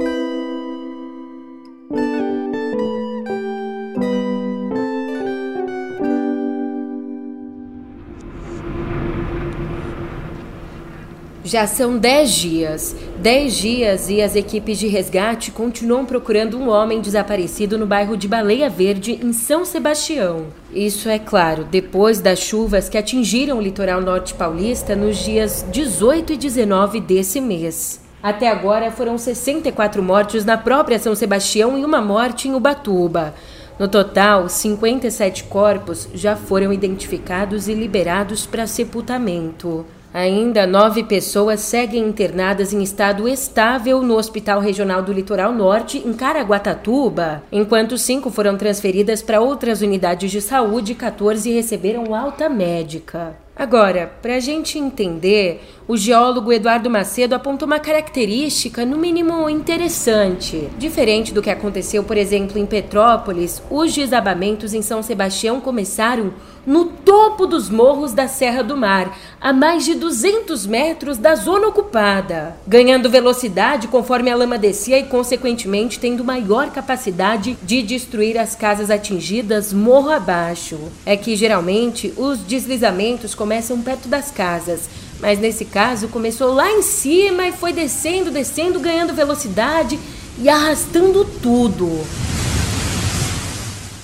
Já 11.44 11.66
são 11.66 11.99
10 11.99 12.30
dias. 12.32 12.97
10 13.20 13.54
dias 13.54 14.08
e 14.08 14.22
as 14.22 14.34
equipes 14.34 14.78
de 14.78 14.88
resgate 14.88 15.50
continuam 15.50 16.06
procurando 16.06 16.58
um 16.58 16.70
homem 16.70 17.02
desaparecido 17.02 17.76
no 17.76 17.84
bairro 17.84 18.16
de 18.16 18.26
Baleia 18.26 18.70
Verde, 18.70 19.20
em 19.22 19.30
São 19.30 19.62
Sebastião. 19.62 20.46
Isso 20.72 21.06
é 21.06 21.18
claro, 21.18 21.64
depois 21.64 22.18
das 22.18 22.38
chuvas 22.38 22.88
que 22.88 22.96
atingiram 22.96 23.58
o 23.58 23.60
litoral 23.60 24.00
norte 24.00 24.32
paulista 24.32 24.96
nos 24.96 25.18
dias 25.18 25.66
18 25.70 26.32
e 26.32 26.36
19 26.38 26.98
desse 26.98 27.42
mês. 27.42 28.00
Até 28.22 28.48
agora 28.48 28.90
foram 28.90 29.18
64 29.18 30.02
mortes 30.02 30.46
na 30.46 30.56
própria 30.56 30.98
São 30.98 31.14
Sebastião 31.14 31.76
e 31.76 31.84
uma 31.84 32.00
morte 32.00 32.48
em 32.48 32.54
Ubatuba. 32.54 33.34
No 33.78 33.86
total, 33.86 34.48
57 34.48 35.44
corpos 35.44 36.08
já 36.14 36.36
foram 36.36 36.72
identificados 36.72 37.68
e 37.68 37.74
liberados 37.74 38.46
para 38.46 38.66
sepultamento. 38.66 39.84
Ainda 40.12 40.66
nove 40.66 41.04
pessoas 41.04 41.60
seguem 41.60 42.08
internadas 42.08 42.72
em 42.72 42.82
estado 42.82 43.28
estável 43.28 44.02
no 44.02 44.16
Hospital 44.16 44.58
Regional 44.60 45.02
do 45.02 45.12
Litoral 45.12 45.52
Norte, 45.52 46.02
em 46.04 46.12
Caraguatatuba, 46.12 47.44
enquanto 47.52 47.96
cinco 47.96 48.28
foram 48.28 48.56
transferidas 48.56 49.22
para 49.22 49.40
outras 49.40 49.82
unidades 49.82 50.32
de 50.32 50.40
saúde 50.40 50.92
e 50.92 50.96
14 50.96 51.52
receberam 51.52 52.12
alta 52.12 52.48
médica. 52.48 53.36
Agora, 53.54 54.10
para 54.20 54.36
a 54.36 54.40
gente 54.40 54.78
entender, 54.78 55.62
o 55.90 55.97
geólogo 55.97 56.52
Eduardo 56.52 56.88
Macedo 56.88 57.35
aponta 57.35 57.64
uma 57.64 57.80
característica, 57.80 58.87
no 58.87 58.97
mínimo 58.97 59.50
interessante. 59.50 60.68
Diferente 60.78 61.35
do 61.35 61.42
que 61.42 61.50
aconteceu, 61.50 62.04
por 62.04 62.16
exemplo, 62.16 62.61
em 62.61 62.64
Petrópolis, 62.64 63.61
os 63.68 63.92
desabamentos 63.92 64.73
em 64.73 64.82
São 64.82 65.02
Sebastião 65.02 65.61
começaram 65.61 66.32
no 66.64 66.85
topo 66.85 67.44
dos 67.44 67.68
morros 67.68 68.12
da 68.12 68.28
Serra 68.28 68.62
do 68.62 68.76
Mar, 68.76 69.18
a 69.40 69.52
mais 69.52 69.85
de 69.85 69.94
200 69.94 70.64
metros 70.64 71.18
da 71.18 71.35
zona 71.35 71.66
ocupada, 71.66 72.54
ganhando 72.68 73.11
velocidade 73.11 73.88
conforme 73.88 74.30
a 74.30 74.37
lama 74.37 74.59
descia 74.59 74.97
e, 74.97 75.04
consequentemente, 75.04 75.99
tendo 75.99 76.23
maior 76.23 76.70
capacidade 76.70 77.59
de 77.62 77.82
destruir 77.82 78.38
as 78.38 78.54
casas 78.54 78.92
atingidas 78.92 79.73
morro 79.73 80.11
abaixo. 80.11 80.78
É 81.04 81.16
que 81.16 81.35
geralmente 81.35 82.14
os 82.16 82.38
deslizamentos 82.38 83.35
começam 83.35 83.80
perto 83.80 84.06
das 84.06 84.30
casas, 84.30 84.88
mas 85.20 85.38
nesse 85.38 85.64
caso 85.64 86.08
começou 86.08 86.52
lá 86.52 86.70
em 86.70 86.82
cima 86.82 87.46
e 87.46 87.52
foi 87.52 87.72
descendo, 87.72 88.30
descendo, 88.30 88.80
ganhando 88.80 89.14
velocidade 89.14 89.98
e 90.38 90.48
arrastando 90.48 91.24
tudo. 91.42 92.00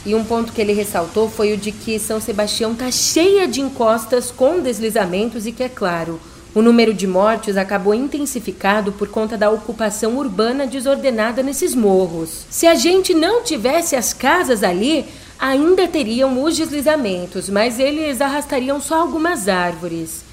E 0.05 0.15
um 0.15 0.25
ponto 0.25 0.53
que 0.53 0.61
ele 0.61 0.73
ressaltou 0.73 1.29
foi 1.29 1.53
o 1.53 1.57
de 1.57 1.73
que 1.73 1.99
São 1.99 2.21
Sebastião 2.21 2.73
está 2.73 2.91
cheia 2.91 3.49
de 3.49 3.61
encostas 3.61 4.31
com 4.31 4.61
deslizamentos 4.61 5.47
e 5.47 5.53
que, 5.53 5.65
é 5.65 5.69
claro, 5.69 6.21
O 6.57 6.63
número 6.63 6.95
de 6.95 7.07
mortes 7.07 7.55
acabou 7.59 7.93
intensificado 7.93 8.91
por 8.91 9.09
conta 9.09 9.37
da 9.37 9.51
ocupação 9.51 10.17
urbana 10.17 10.67
desordenada 10.67 11.43
nesses 11.43 11.75
morros. 11.75 12.47
Se 12.49 12.67
a 12.67 12.75
gente 12.75 13.13
não 13.13 13.43
tivesse 13.43 13.95
as 13.95 14.15
casas 14.15 14.63
ali, 14.63 15.05
ainda 15.39 15.87
teriam 15.87 16.43
os 16.43 16.57
deslizamentos, 16.57 17.51
mas 17.51 17.79
eles 17.79 18.23
arrastariam 18.23 18.81
só 18.81 19.03
algumas 19.03 19.49
árvores. 19.49 20.25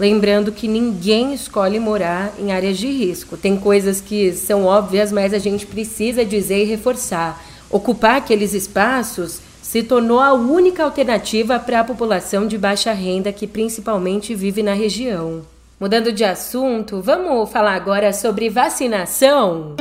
Lembrando 0.00 0.50
que 0.50 0.66
ninguém 0.66 1.34
escolhe 1.34 1.78
morar 1.78 2.32
em 2.38 2.52
áreas 2.52 2.78
de 2.78 2.86
risco. 2.86 3.36
Tem 3.36 3.58
coisas 3.58 4.00
que 4.00 4.32
são 4.32 4.64
óbvias, 4.64 5.12
mas 5.12 5.34
a 5.34 5.38
gente 5.38 5.66
precisa 5.66 6.24
dizer 6.24 6.62
e 6.62 6.64
reforçar. 6.64 7.38
Ocupar 7.68 8.16
aqueles 8.16 8.54
espaços 8.54 9.42
se 9.60 9.82
tornou 9.82 10.18
a 10.18 10.32
única 10.32 10.84
alternativa 10.84 11.58
para 11.58 11.80
a 11.80 11.84
população 11.84 12.46
de 12.46 12.56
baixa 12.56 12.92
renda 12.92 13.30
que 13.30 13.46
principalmente 13.46 14.34
vive 14.34 14.62
na 14.62 14.72
região. 14.72 15.42
Mudando 15.78 16.10
de 16.10 16.24
assunto, 16.24 17.02
vamos 17.02 17.50
falar 17.50 17.74
agora 17.74 18.10
sobre 18.10 18.48
vacinação? 18.48 19.76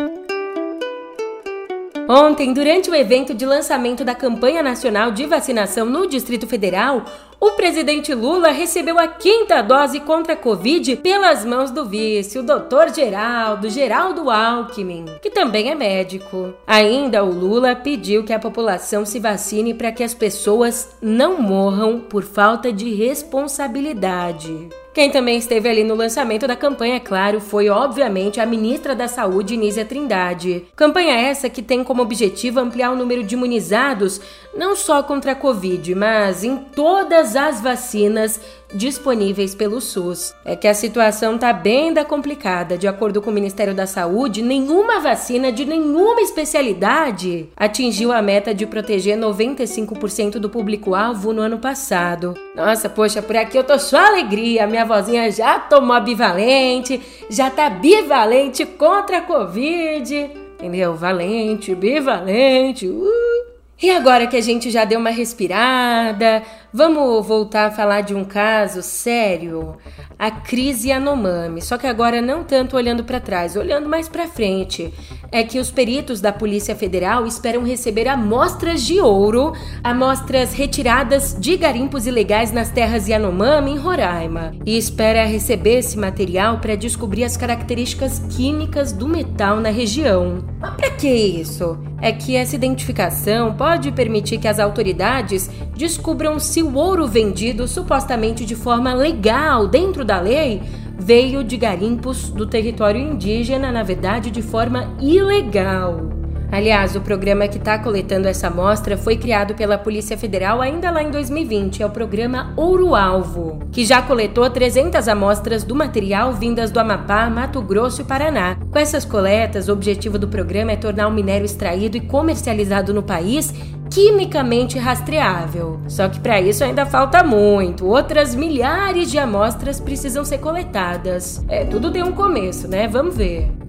Ontem, 2.10 2.54
durante 2.54 2.90
o 2.90 2.96
evento 2.96 3.36
de 3.36 3.46
lançamento 3.46 4.04
da 4.04 4.16
campanha 4.16 4.64
nacional 4.64 5.12
de 5.12 5.28
vacinação 5.28 5.86
no 5.86 6.08
Distrito 6.08 6.48
Federal, 6.48 7.06
o 7.40 7.52
presidente 7.52 8.14
Lula 8.14 8.50
recebeu 8.50 9.00
a 9.00 9.08
quinta 9.08 9.62
dose 9.62 10.00
contra 10.02 10.34
a 10.34 10.38
Covid 10.38 10.98
pelas 10.98 11.46
mãos 11.46 11.72
do 11.72 11.86
vice, 11.86 12.38
o 12.38 12.44
Dr. 12.44 12.94
Geraldo, 12.94 13.70
Geraldo 13.70 14.30
Alckmin, 14.30 15.06
que 15.22 15.30
também 15.30 15.70
é 15.70 15.76
médico. 15.76 16.54
Ainda 16.68 17.24
o 17.24 17.32
Lula 17.32 17.76
pediu 17.76 18.24
que 18.24 18.34
a 18.34 18.40
população 18.40 19.06
se 19.06 19.20
vacine 19.20 19.74
para 19.74 19.92
que 19.92 20.04
as 20.04 20.14
pessoas 20.14 20.96
não 21.02 21.42
morram 21.42 22.00
por 22.00 22.24
falta 22.24 22.74
de 22.74 22.94
responsabilidade. 22.94 24.70
Quem 24.94 25.12
também 25.12 25.38
esteve 25.38 25.70
ali 25.70 25.84
no 25.84 25.96
lançamento 25.96 26.48
da 26.48 26.56
campanha, 26.56 26.96
é 26.96 27.00
claro, 27.00 27.40
foi 27.40 27.70
obviamente 27.70 28.40
a 28.40 28.46
ministra 28.46 28.96
da 28.96 29.08
Saúde, 29.08 29.56
Nízia 29.56 29.86
Trindade. 29.86 30.66
Campanha 30.76 31.16
essa 31.16 31.50
que 31.50 31.62
tem 31.62 31.84
como 31.84 32.02
objetivo 32.02 32.60
ampliar 32.60 32.92
o 32.92 32.96
número 32.96 33.24
de 33.24 33.36
imunizados 33.36 34.20
não 34.56 34.76
só 34.76 35.04
contra 35.04 35.34
a 35.34 35.36
Covid, 35.36 35.94
mas 35.94 36.44
em 36.44 36.58
todas 36.58 37.36
as 37.36 37.62
vacinas 37.62 38.40
disponíveis 38.74 39.56
pelo 39.56 39.82
SUS. 39.82 40.34
É 40.46 40.56
que 40.56 40.68
a 40.68 40.74
situação 40.74 41.38
tá 41.38 41.52
bem 41.52 41.94
da 41.94 42.06
complicada. 42.06 42.78
De 42.78 42.88
acordo 42.88 43.22
com 43.22 43.30
o 43.30 43.34
Ministério 43.34 43.74
da 43.74 43.88
Saúde, 43.88 44.42
nenhuma 44.42 45.00
vacina 45.00 45.52
de 45.52 45.66
nenhuma 45.66 46.22
especialidade 46.22 47.50
atingiu 47.56 48.12
a 48.12 48.22
meta 48.22 48.54
de 48.54 48.66
proteger 48.66 49.18
95% 49.18 50.34
do 50.34 50.50
público-alvo 50.50 51.34
no 51.34 51.42
ano 51.42 51.58
passado. 51.58 52.36
Nossa, 52.56 52.90
poxa, 52.90 53.22
por 53.22 53.36
aqui 53.36 53.58
eu 53.58 53.64
tô 53.64 53.78
só 53.80 53.98
alegria. 53.98 54.68
Minha 54.68 54.79
vozinha 54.86 55.32
já 55.32 55.60
tomou 55.60 56.00
bivalente, 56.02 57.02
já 57.30 57.50
tá 57.50 57.70
bivalente 57.70 58.66
contra 58.66 59.20
a 59.20 59.22
Covid. 59.22 60.30
Entendeu? 60.60 60.96
Valente, 60.96 61.74
bivalente. 61.74 62.88
Uh. 62.88 63.40
E 63.82 63.90
agora 63.90 64.28
que 64.28 64.36
a 64.36 64.42
gente 64.42 64.70
já 64.70 64.84
deu 64.84 65.00
uma 65.00 65.10
respirada, 65.10 66.44
vamos 66.74 67.26
voltar 67.26 67.68
a 67.68 67.72
falar 67.72 68.02
de 68.02 68.14
um 68.14 68.26
caso 68.26 68.82
sério, 68.82 69.78
a 70.18 70.30
crise 70.30 70.90
Yanomami. 70.90 71.62
Só 71.62 71.78
que 71.78 71.88
agora 71.88 72.22
não 72.22 72.44
tanto 72.44 72.76
olhando 72.76 73.06
para 73.06 73.22
trás, 73.22 73.56
olhando 73.56 73.88
mais 73.88 74.10
para 74.10 74.28
frente. 74.28 74.94
É 75.32 75.44
que 75.44 75.60
os 75.60 75.70
peritos 75.70 76.20
da 76.20 76.34
Polícia 76.34 76.76
Federal 76.76 77.26
esperam 77.28 77.64
receber 77.64 78.08
amostras 78.08 78.82
de 78.82 79.00
ouro, 79.00 79.54
amostras 79.84 80.54
retiradas 80.54 81.38
de 81.40 81.56
garimpos 81.56 82.08
ilegais 82.08 82.52
nas 82.52 82.72
terras 82.72 83.08
Yanomami 83.08 83.72
em 83.72 83.78
Roraima, 83.78 84.52
e 84.66 84.78
espera 84.78 85.26
receber 85.26 85.80
esse 85.80 85.98
material 85.98 86.60
para 86.60 86.76
descobrir 86.76 87.24
as 87.24 87.38
características 87.38 88.20
químicas 88.36 88.92
do 88.92 89.08
metal 89.08 89.60
na 89.60 89.70
região. 89.70 90.44
Mas 90.60 90.74
para 90.76 90.92
que 90.92 91.08
isso? 91.08 91.78
É 92.02 92.12
que 92.12 92.36
essa 92.36 92.56
identificação 92.56 93.54
pode 93.54 93.92
permitir 93.92 94.40
que 94.40 94.48
as 94.48 94.58
autoridades 94.58 95.50
descubram 95.76 96.40
se 96.40 96.64
o 96.64 96.76
ouro 96.76 97.08
vendido 97.08 97.68
supostamente 97.68 98.46
de 98.46 98.56
forma 98.56 98.94
legal 98.94 99.68
dentro 99.68 100.04
da 100.04 100.20
lei 100.20 100.62
veio 101.00 101.44
de 101.44 101.56
garimpos 101.56 102.30
do 102.30 102.46
território 102.46 103.02
indígena, 103.02 103.72
na 103.72 103.84
verdade 103.84 104.30
de 104.30 104.42
forma 104.42 104.96
ilegal. 105.00 106.09
Aliás, 106.52 106.96
o 106.96 107.02
programa 107.02 107.48
que 107.48 107.58
está 107.58 107.78
coletando 107.78 108.28
essa 108.28 108.48
amostra 108.48 108.98
foi 108.98 109.18
criado 109.18 109.54
pela 109.54 109.78
Polícia 109.78 110.18
Federal 110.18 110.62
ainda 110.62 110.90
lá 110.90 111.04
em 111.04 111.12
2020. 111.12 111.84
É 111.84 111.86
o 111.86 111.92
programa 111.92 112.54
Ouro 112.58 112.96
Alvo, 112.96 113.60
que 113.72 113.86
já 113.86 114.02
coletou 114.02 114.50
300 114.50 115.08
amostras 115.08 115.64
do 115.64 115.76
material 115.76 116.34
vindas 116.34 116.72
do 116.72 116.80
Amapá, 116.80 117.30
Mato 117.30 117.62
Grosso 117.62 118.02
e 118.02 118.06
Paraná. 118.06 118.58
Com 118.72 118.80
essas 118.80 119.06
coletas, 119.06 119.70
o 119.70 119.74
objetivo 119.74 120.18
do 120.18 120.28
programa 120.28 120.72
é 120.72 120.76
tornar 120.76 121.08
o 121.08 121.12
minério 121.12 121.46
extraído 121.46 121.98
e 121.98 122.02
comercializado 122.02 122.94
no 122.94 123.04
país 123.04 123.54
quimicamente 123.92 124.78
rastreável. 124.78 125.80
Só 125.88 126.10
que 126.10 126.20
para 126.20 126.42
isso 126.42 126.64
ainda 126.64 126.86
falta 126.86 127.24
muito. 127.24 127.86
Outras 127.86 128.34
milhares 128.34 129.12
de 129.12 129.18
amostras 129.18 129.80
precisam 129.80 130.26
ser 130.26 130.40
coletadas. 130.40 131.44
É, 131.48 131.64
tudo 131.66 131.92
tem 131.92 132.04
um 132.04 132.12
começo, 132.12 132.68
né? 132.68 132.88
Vamos 132.88 133.16
ver. 133.16 133.69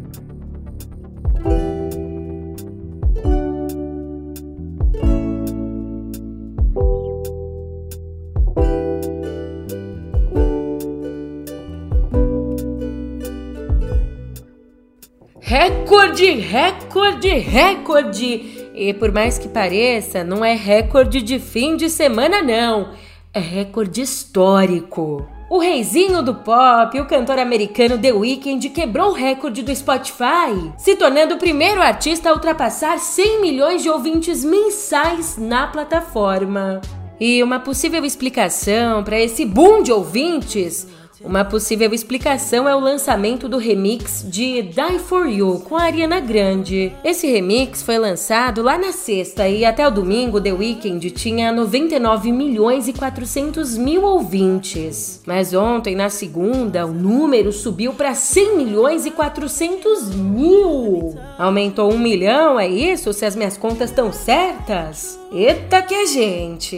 Recorde, 17.10 17.28
recorde! 17.38 18.70
E 18.74 18.94
por 18.94 19.10
mais 19.10 19.38
que 19.38 19.48
pareça, 19.48 20.22
não 20.22 20.44
é 20.44 20.54
recorde 20.54 21.20
de 21.20 21.38
fim 21.38 21.76
de 21.76 21.90
semana, 21.90 22.40
não. 22.40 22.92
É 23.32 23.40
recorde 23.40 24.00
histórico. 24.00 25.26
O 25.50 25.58
reizinho 25.58 26.22
do 26.22 26.34
pop, 26.34 26.98
o 27.00 27.06
cantor 27.06 27.38
americano 27.38 27.98
The 27.98 28.12
Weeknd, 28.12 28.68
quebrou 28.70 29.10
o 29.10 29.14
recorde 29.14 29.62
do 29.62 29.74
Spotify, 29.74 30.72
se 30.78 30.94
tornando 30.94 31.34
o 31.34 31.38
primeiro 31.38 31.82
artista 31.82 32.30
a 32.30 32.32
ultrapassar 32.32 32.98
100 32.98 33.40
milhões 33.40 33.82
de 33.82 33.90
ouvintes 33.90 34.44
mensais 34.44 35.36
na 35.36 35.66
plataforma. 35.66 36.80
E 37.18 37.42
uma 37.42 37.58
possível 37.58 38.04
explicação 38.04 39.02
para 39.02 39.20
esse 39.20 39.44
boom 39.44 39.82
de 39.82 39.92
ouvintes 39.92 40.86
uma 41.22 41.44
possível 41.44 41.92
explicação 41.92 42.68
é 42.68 42.74
o 42.74 42.80
lançamento 42.80 43.48
do 43.48 43.58
remix 43.58 44.24
de 44.26 44.62
Die 44.62 44.98
For 44.98 45.28
You 45.28 45.60
com 45.60 45.76
a 45.76 45.82
Ariana 45.82 46.18
Grande. 46.18 46.92
Esse 47.04 47.30
remix 47.30 47.82
foi 47.82 47.98
lançado 47.98 48.62
lá 48.62 48.78
na 48.78 48.90
sexta 48.90 49.46
e 49.46 49.64
até 49.64 49.86
o 49.86 49.90
domingo 49.90 50.40
The 50.40 50.52
Weeknd 50.52 51.10
tinha 51.10 51.52
99 51.52 52.32
milhões 52.32 52.88
e 52.88 52.92
400 52.94 53.76
mil 53.76 54.02
ouvintes. 54.02 55.22
Mas 55.26 55.52
ontem, 55.52 55.94
na 55.94 56.08
segunda, 56.08 56.86
o 56.86 56.92
número 56.92 57.52
subiu 57.52 57.92
para 57.92 58.14
100 58.14 58.56
milhões 58.56 59.04
e 59.04 59.10
400 59.10 60.14
mil. 60.14 61.16
Aumentou 61.38 61.92
um 61.92 61.98
milhão, 61.98 62.58
é 62.58 62.66
isso? 62.66 63.12
Se 63.12 63.26
as 63.26 63.36
minhas 63.36 63.58
contas 63.58 63.90
estão 63.90 64.10
certas? 64.10 65.18
Eita 65.30 65.82
que 65.82 66.06
gente! 66.06 66.76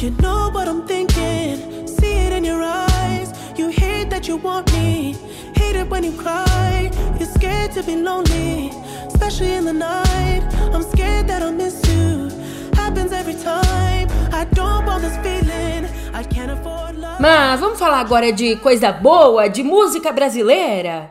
You 0.00 0.12
know 0.20 0.50
what 0.52 0.68
I'm 0.68 0.82
thinking, 0.86 1.86
see 1.86 2.14
it 2.14 2.36
in 2.36 2.44
your 2.46 2.62
eyes. 2.62 2.91
You 3.56 3.68
hate 3.68 4.08
that 4.08 4.26
you 4.26 4.38
want 4.38 4.72
me, 4.72 5.14
hate 5.54 5.76
it 5.76 5.90
when 5.90 6.02
you 6.04 6.12
cry. 6.12 6.90
You're 7.18 7.28
scared 7.28 7.72
to 7.72 7.82
be 7.82 7.96
lonely, 7.96 8.70
especially 9.06 9.52
in 9.52 9.66
the 9.66 9.74
night. 9.74 10.42
I'm 10.72 10.82
scared 10.82 11.28
that 11.28 11.42
I'll 11.42 11.52
miss 11.52 11.82
you. 11.86 12.30
Happens 12.74 13.12
every 13.12 13.34
time. 13.34 14.08
I 14.32 14.46
don't 14.54 14.86
want 14.86 15.02
this 15.02 15.16
feeling. 15.18 15.86
I 16.14 16.24
can't 16.24 16.50
afford 16.50 16.96
love. 16.96 17.20
Mas 17.20 17.60
vamos 17.60 17.78
falar 17.78 18.00
agora 18.00 18.32
de 18.32 18.56
coisa 18.56 18.90
boa, 18.90 19.48
de 19.48 19.62
música 19.62 20.12
brasileira? 20.12 21.10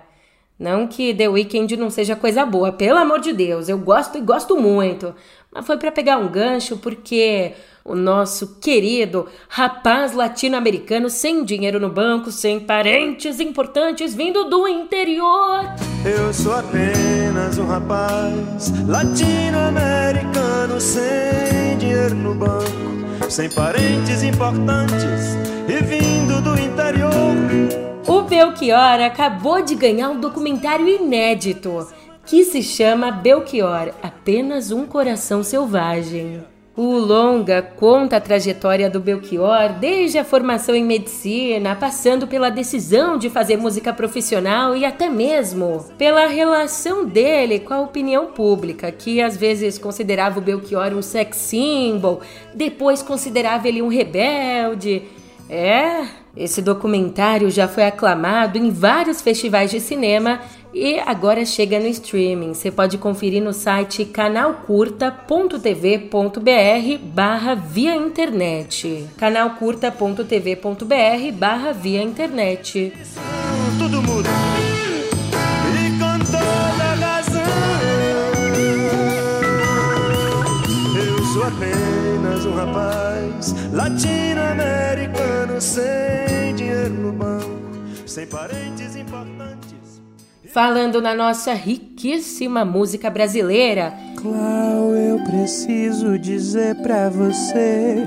Não 0.58 0.88
que 0.88 1.13
The 1.13 1.27
Weeknd 1.27 1.77
não 1.77 1.91
seja 1.91 2.15
coisa 2.15 2.45
boa, 2.45 2.71
pelo 2.71 2.97
amor 2.97 3.19
de 3.19 3.34
Deus, 3.34 3.69
eu 3.69 3.77
gosto 3.77 4.17
e 4.17 4.21
gosto 4.21 4.58
muito. 4.60 5.13
Mas 5.51 5.65
foi 5.65 5.77
para 5.77 5.91
pegar 5.91 6.17
um 6.17 6.27
gancho 6.27 6.77
porque 6.77 7.54
o 7.84 7.96
nosso 7.96 8.60
querido 8.60 9.28
rapaz 9.50 10.13
latino-americano 10.13 11.10
sem 11.10 11.44
dinheiro 11.44 11.80
no 11.80 11.89
banco, 11.89 12.32
sem 12.32 12.60
parentes 12.60 13.39
importantes 13.39 14.13
vindo 14.13 14.46
do 14.46 14.67
interior. 14.67 15.65
Eu 16.06 16.34
sou 16.34 16.54
apenas 16.54 17.58
um 17.58 17.65
rapaz 17.65 18.72
latino-americano 18.88 20.80
sem 20.80 21.78
dinheiro 21.78 22.15
no 22.15 22.36
banco, 22.36 23.30
sem 23.30 23.50
parentes 23.50 24.24
importantes 24.24 25.36
e 25.67 25.84
vindo 25.84 26.41
do 26.41 26.60
interior. 26.60 27.12
O 28.08 28.22
Belchior 28.24 29.02
acabou 29.02 29.62
de 29.62 29.76
ganhar 29.76 30.10
um 30.10 30.20
documentário 30.20 30.88
inédito 30.88 31.88
que 32.26 32.44
se 32.44 32.62
chama 32.62 33.12
Belchior 33.12 33.94
Apenas 34.02 34.72
um 34.72 34.86
Coração 34.86 35.44
Selvagem. 35.44 36.51
O 36.76 36.94
longa 36.98 37.62
conta 37.62 38.16
a 38.16 38.22
trajetória 38.22 38.90
do 38.90 39.02
Belchior 39.02 39.74
desde 39.78 40.18
a 40.18 40.24
formação 40.24 40.74
em 40.74 40.86
medicina, 40.86 41.76
passando 41.76 42.26
pela 42.28 42.50
decisão 42.50 43.18
de 43.18 43.30
fazer 43.30 43.58
música 43.58 43.92
profissional 43.92 44.74
e 44.74 44.86
até 44.86 45.10
mesmo 45.10 45.84
pela 45.98 46.28
relação 46.28 47.06
dele 47.06 47.60
com 47.60 47.74
a 47.74 47.82
opinião 47.82 48.28
pública, 48.28 48.90
que 48.90 49.22
às 49.22 49.36
vezes 49.36 49.78
considerava 49.78 50.40
o 50.40 50.42
Belchior 50.42 50.94
um 50.94 51.02
sex 51.02 51.36
symbol, 51.36 52.22
depois 52.56 53.04
considerava 53.04 53.68
ele 53.68 53.82
um 53.82 53.90
rebelde. 53.90 55.04
É, 55.54 56.08
esse 56.38 56.62
documentário 56.62 57.52
já 57.52 57.68
foi 57.68 57.84
aclamado 57.84 58.58
em 58.58 58.72
vários 58.72 59.22
festivais 59.22 59.70
de 59.70 59.82
cinema 59.82 60.40
e 60.74 60.98
agora 61.00 61.46
chega 61.46 61.78
no 61.78 61.88
streaming. 61.88 62.54
Você 62.54 62.72
pode 62.72 62.98
conferir 62.98 63.44
no 63.44 63.52
site 63.52 64.06
canalcurta.tv.br 64.06 66.98
barra 67.04 67.54
via 67.54 67.94
internet. 67.94 69.10
canalcurta.tv.br 69.18 71.32
barra 71.34 71.74
via 71.74 72.02
internet. 72.02 72.94
Apenas 81.44 82.46
um 82.46 82.54
rapaz 82.54 83.11
latino-americano 83.73 85.60
sem 85.60 86.56
dinheiro 86.56 86.93
no 86.93 87.12
banco, 87.12 87.49
sem 88.06 88.27
parentes 88.27 88.95
importantes. 88.95 90.01
Falando 90.54 91.01
na 91.01 91.15
nossa 91.15 91.54
riquíssima 91.54 92.65
música 92.65 93.10
brasileira. 93.10 93.93
Clau, 94.17 94.93
eu 94.93 95.17
preciso 95.23 96.19
dizer 96.19 96.75
pra 96.82 97.10
você 97.10 98.06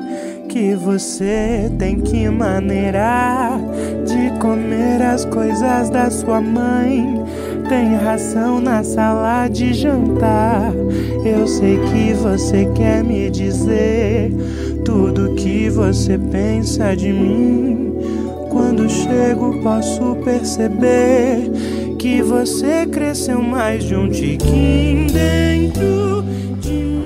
que 0.48 0.74
você 0.74 1.72
tem 1.78 2.00
que 2.00 2.28
maneirar 2.28 3.58
de 4.04 4.38
comer 4.40 5.00
as 5.02 5.24
coisas 5.24 5.88
da 5.88 6.10
sua 6.10 6.40
mãe. 6.40 7.02
Tem 7.68 7.96
ração 7.96 8.60
na 8.60 8.84
sala 8.84 9.48
de 9.48 9.72
jantar. 9.72 10.70
Eu 11.24 11.46
sei 11.46 11.78
que 11.78 12.12
você 12.12 12.66
quer 12.74 13.02
me 13.02 13.30
dizer 13.30 14.30
tudo 14.84 15.34
que 15.34 15.70
você 15.70 16.18
pensa 16.18 16.94
de 16.94 17.12
mim. 17.12 17.92
Quando 18.50 18.88
chego, 18.88 19.60
posso 19.62 20.16
perceber 20.22 21.50
que 21.98 22.22
você 22.22 22.86
cresceu 22.86 23.42
mais 23.42 23.82
de 23.82 23.96
um 23.96 24.08
tiquinho 24.10 25.10
dentro 25.10 26.22
de 26.60 26.70
mim. 26.70 27.04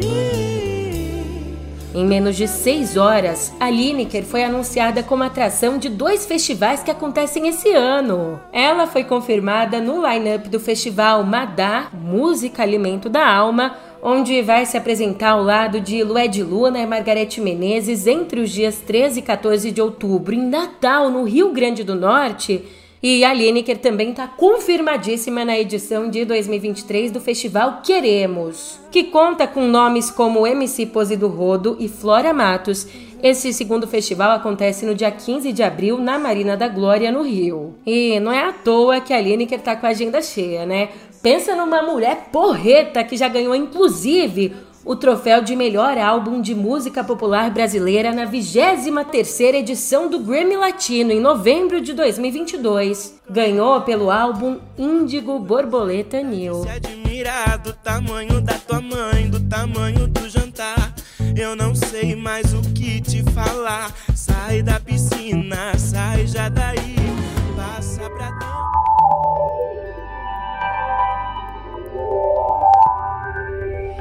Em 1.94 2.04
menos 2.04 2.36
de 2.36 2.46
seis 2.46 2.96
horas, 2.96 3.52
a 3.58 3.70
Lineker 3.70 4.24
foi 4.24 4.44
anunciada 4.44 5.02
como 5.02 5.22
atração 5.22 5.78
de 5.78 5.88
dois 5.88 6.26
festivais 6.26 6.82
que 6.82 6.90
acontecem 6.90 7.48
esse 7.48 7.72
ano. 7.72 8.40
Ela 8.52 8.86
foi 8.86 9.04
confirmada 9.04 9.80
no 9.80 10.06
line-up 10.06 10.48
do 10.48 10.60
festival 10.60 11.24
Madá, 11.24 11.88
Música 11.92 12.62
Alimento 12.62 13.08
da 13.08 13.26
Alma, 13.26 13.74
onde 14.02 14.42
vai 14.42 14.64
se 14.66 14.76
apresentar 14.76 15.30
ao 15.30 15.42
lado 15.42 15.80
de 15.80 16.02
Lued 16.02 16.42
Luna 16.42 16.80
e 16.80 16.86
Margarete 16.86 17.40
Menezes 17.40 18.06
entre 18.06 18.40
os 18.40 18.50
dias 18.50 18.78
13 18.78 19.20
e 19.20 19.22
14 19.22 19.70
de 19.70 19.80
outubro, 19.80 20.34
em 20.34 20.48
Natal, 20.48 21.10
no 21.10 21.24
Rio 21.24 21.52
Grande 21.52 21.82
do 21.82 21.94
Norte 21.94 22.64
e 23.02 23.24
a 23.24 23.32
Lineker 23.32 23.78
também 23.78 24.10
está 24.10 24.26
confirmadíssima 24.26 25.44
na 25.44 25.56
edição 25.56 26.10
de 26.10 26.24
2023 26.24 27.12
do 27.12 27.20
Festival 27.20 27.80
Queremos, 27.82 28.80
que 28.90 29.04
conta 29.04 29.46
com 29.46 29.68
nomes 29.68 30.10
como 30.10 30.44
MC 30.44 30.86
Pose 30.86 31.16
do 31.16 31.28
Rodo 31.28 31.76
e 31.78 31.88
Flora 31.88 32.32
Matos. 32.32 32.88
Esse 33.22 33.52
segundo 33.52 33.86
festival 33.86 34.32
acontece 34.32 34.84
no 34.84 34.94
dia 34.94 35.10
15 35.10 35.52
de 35.52 35.62
abril 35.62 35.98
na 35.98 36.18
Marina 36.18 36.56
da 36.56 36.68
Glória, 36.68 37.12
no 37.12 37.22
Rio. 37.22 37.74
E 37.86 38.18
não 38.20 38.32
é 38.32 38.44
à 38.44 38.52
toa 38.52 39.00
que 39.00 39.12
a 39.12 39.20
Lineker 39.20 39.58
está 39.58 39.76
com 39.76 39.86
a 39.86 39.90
agenda 39.90 40.20
cheia, 40.20 40.66
né? 40.66 40.88
Pensa 41.22 41.54
numa 41.56 41.82
mulher 41.82 42.28
porreta 42.30 43.02
que 43.02 43.16
já 43.16 43.28
ganhou, 43.28 43.54
inclusive, 43.54 44.54
o 44.84 44.96
troféu 44.96 45.42
de 45.42 45.54
melhor 45.56 45.98
álbum 45.98 46.40
de 46.40 46.54
música 46.54 47.02
popular 47.04 47.50
brasileira 47.50 48.12
na 48.12 48.26
23ª 48.26 49.54
edição 49.56 50.08
do 50.08 50.20
Grammy 50.20 50.56
Latino 50.56 51.12
em 51.12 51.20
novembro 51.20 51.80
de 51.80 51.92
2022. 51.92 53.20
Ganhou 53.28 53.80
pelo 53.82 54.10
álbum 54.10 54.58
Índigo 54.78 55.38
Borboleta 55.40 56.22
New. 56.22 56.62
Se 56.62 56.70
admirar 56.70 57.58
do 57.58 57.72
tamanho 57.72 58.40
da 58.40 58.54
tua 58.54 58.80
mãe, 58.80 59.28
do 59.28 59.40
tamanho 59.40 60.06
do 60.06 60.28
jantar. 60.28 60.94
Eu 61.36 61.54
não 61.54 61.74
sei 61.74 62.16
mais 62.16 62.54
o 62.54 62.62
que 62.72 63.00
te 63.00 63.22
falar. 63.32 63.92
Sai 64.14 64.62
da 64.62 64.80
piscina, 64.80 65.76
sai 65.76 66.26
já 66.26 66.48
daí, 66.48 66.96
passa 67.56 68.08
pra 68.08 68.30
dentro. 68.30 68.57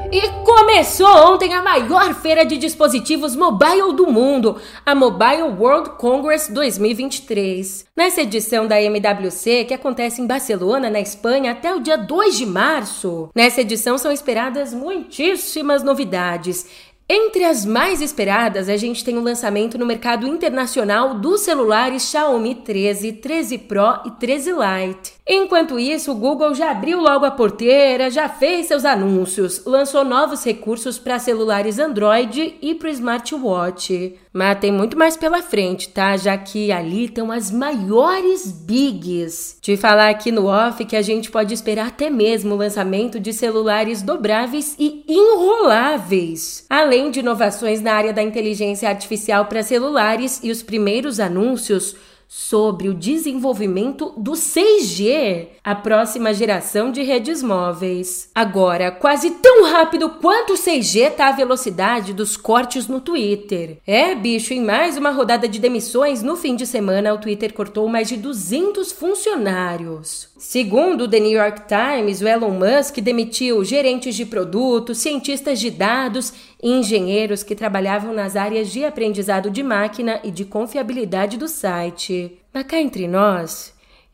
E 0.10 0.30
começou 0.46 1.34
ontem 1.34 1.54
a 1.54 1.62
maior 1.62 2.14
feira 2.14 2.46
de 2.46 2.58
dispositivos 2.58 3.36
mobile 3.36 3.94
do 3.94 4.08
mundo, 4.08 4.56
a 4.86 4.96
Mobile 4.96 5.44
World 5.60 5.92
Congress 5.98 6.52
2023. 6.52 7.86
Nessa 7.96 8.22
edição 8.22 8.66
da 8.66 8.82
MWC, 8.82 9.66
que 9.66 9.74
acontece 9.74 10.22
em 10.22 10.26
Barcelona, 10.26 10.90
na 10.90 11.02
Espanha, 11.02 11.52
até 11.52 11.76
o 11.76 11.82
dia 11.82 11.98
2 11.98 12.38
de 12.38 12.46
março, 12.46 13.30
nessa 13.36 13.60
edição 13.60 13.98
são 13.98 14.10
esperadas 14.10 14.74
muitíssimas 14.74 15.84
novidades. 15.84 16.66
Entre 17.10 17.46
as 17.46 17.66
mais 17.66 18.02
esperadas, 18.02 18.68
a 18.68 18.76
gente 18.76 19.02
tem 19.02 19.18
o 19.18 19.24
lançamento 19.24 19.78
no 19.78 19.86
mercado 19.86 20.28
internacional 20.28 21.14
dos 21.14 21.40
celulares 21.40 22.04
Xiaomi 22.04 22.54
13, 22.54 23.14
13 23.14 23.58
Pro 23.60 24.02
e 24.06 24.12
13 24.12 24.52
Lite. 24.52 25.14
Enquanto 25.26 25.80
isso, 25.80 26.12
o 26.12 26.16
Google 26.16 26.54
já 26.54 26.70
abriu 26.70 27.00
logo 27.00 27.24
a 27.24 27.32
porteira, 27.32 28.12
já 28.12 28.28
fez 28.28 28.66
seus 28.66 28.84
anúncios, 28.84 29.64
lançou 29.66 30.04
novos 30.04 30.44
recursos 30.44 31.00
para 31.00 31.18
celulares 31.18 31.80
Android 31.80 32.56
e 32.62 32.76
para 32.76 32.90
o 32.90 32.92
smartwatch. 32.92 34.16
Mas 34.38 34.60
tem 34.60 34.72
muito 34.72 34.96
mais 34.96 35.18
pela 35.18 35.42
frente, 35.42 35.90
tá? 35.90 36.16
Já 36.16 36.38
que 36.38 36.72
ali 36.72 37.06
estão 37.06 37.32
as 37.32 37.50
maiores 37.50 38.52
bigs. 38.52 39.58
Te 39.60 39.76
falar 39.76 40.10
aqui 40.10 40.32
no 40.32 40.46
off 40.46 40.86
que 40.86 40.96
a 40.96 41.02
gente 41.02 41.32
pode 41.32 41.56
esperar 41.56 41.88
até 41.88 42.08
mesmo 42.08 42.54
o 42.54 42.58
lançamento 42.58 43.20
de 43.20 43.34
celulares 43.34 44.04
dobráveis 44.04 44.76
e 44.78 45.04
enroláveis, 45.08 46.68
além 46.70 47.10
de 47.10 47.22
inovações 47.22 47.82
na 47.82 47.94
área 47.94 48.14
da 48.14 48.22
inteligência 48.22 48.88
artificial 48.88 49.46
para 49.46 49.64
celulares 49.64 50.40
e 50.44 50.52
os 50.52 50.62
primeiros 50.62 51.20
anúncios 51.20 51.96
sobre 52.28 52.90
o 52.90 52.94
desenvolvimento 52.94 54.14
do 54.18 54.34
6G, 54.34 55.48
a 55.64 55.74
próxima 55.74 56.34
geração 56.34 56.92
de 56.92 57.02
redes 57.02 57.42
móveis. 57.42 58.30
Agora, 58.36 58.92
quase 58.92 59.32
tão 59.32 59.66
rápido 59.72 60.10
quanto 60.10 60.54
o 60.54 60.58
6G 60.58 61.12
está 61.12 61.30
a 61.30 61.34
velocidade 61.34 62.14
dos 62.14 62.36
cortes 62.36 62.88
no 62.88 63.00
Twitter. 63.00 63.78
É, 63.88 64.14
bicho, 64.14 64.54
em 64.54 64.62
mais 64.62 64.98
uma 64.98 65.12
rodada 65.12 65.48
de 65.48 65.60
demissões, 65.60 66.22
no 66.22 66.36
fim 66.36 66.56
de 66.56 66.66
semana 66.66 67.14
o 67.14 67.18
Twitter 67.18 67.54
cortou 67.54 67.88
mais 67.88 68.10
de 68.10 68.18
200 68.18 68.92
funcionários. 68.92 70.30
Segundo 70.38 71.06
o 71.06 71.08
The 71.08 71.20
New 71.20 71.32
York 71.32 71.64
Times, 71.68 72.22
o 72.22 72.28
Elon 72.28 72.52
Musk 72.52 73.00
demitiu 73.00 73.66
gerentes 73.66 74.14
de 74.14 74.24
produtos, 74.24 75.00
cientistas 75.00 75.60
de 75.60 75.72
dados 75.72 76.32
e 76.62 76.70
engenheiros 76.70 77.42
que 77.42 77.56
trabalhavam 77.56 78.14
nas 78.14 78.36
áreas 78.36 78.70
de 78.70 78.86
aprendizado 78.86 79.50
de 79.50 79.64
máquina 79.64 80.20
e 80.24 80.30
de 80.30 80.46
confiabilidade 80.46 81.38
do 81.38 81.48
site. 81.48 82.38
Mas 82.54 82.66
cá 82.66 82.80
entre 82.80 83.08
nós, 83.08 83.74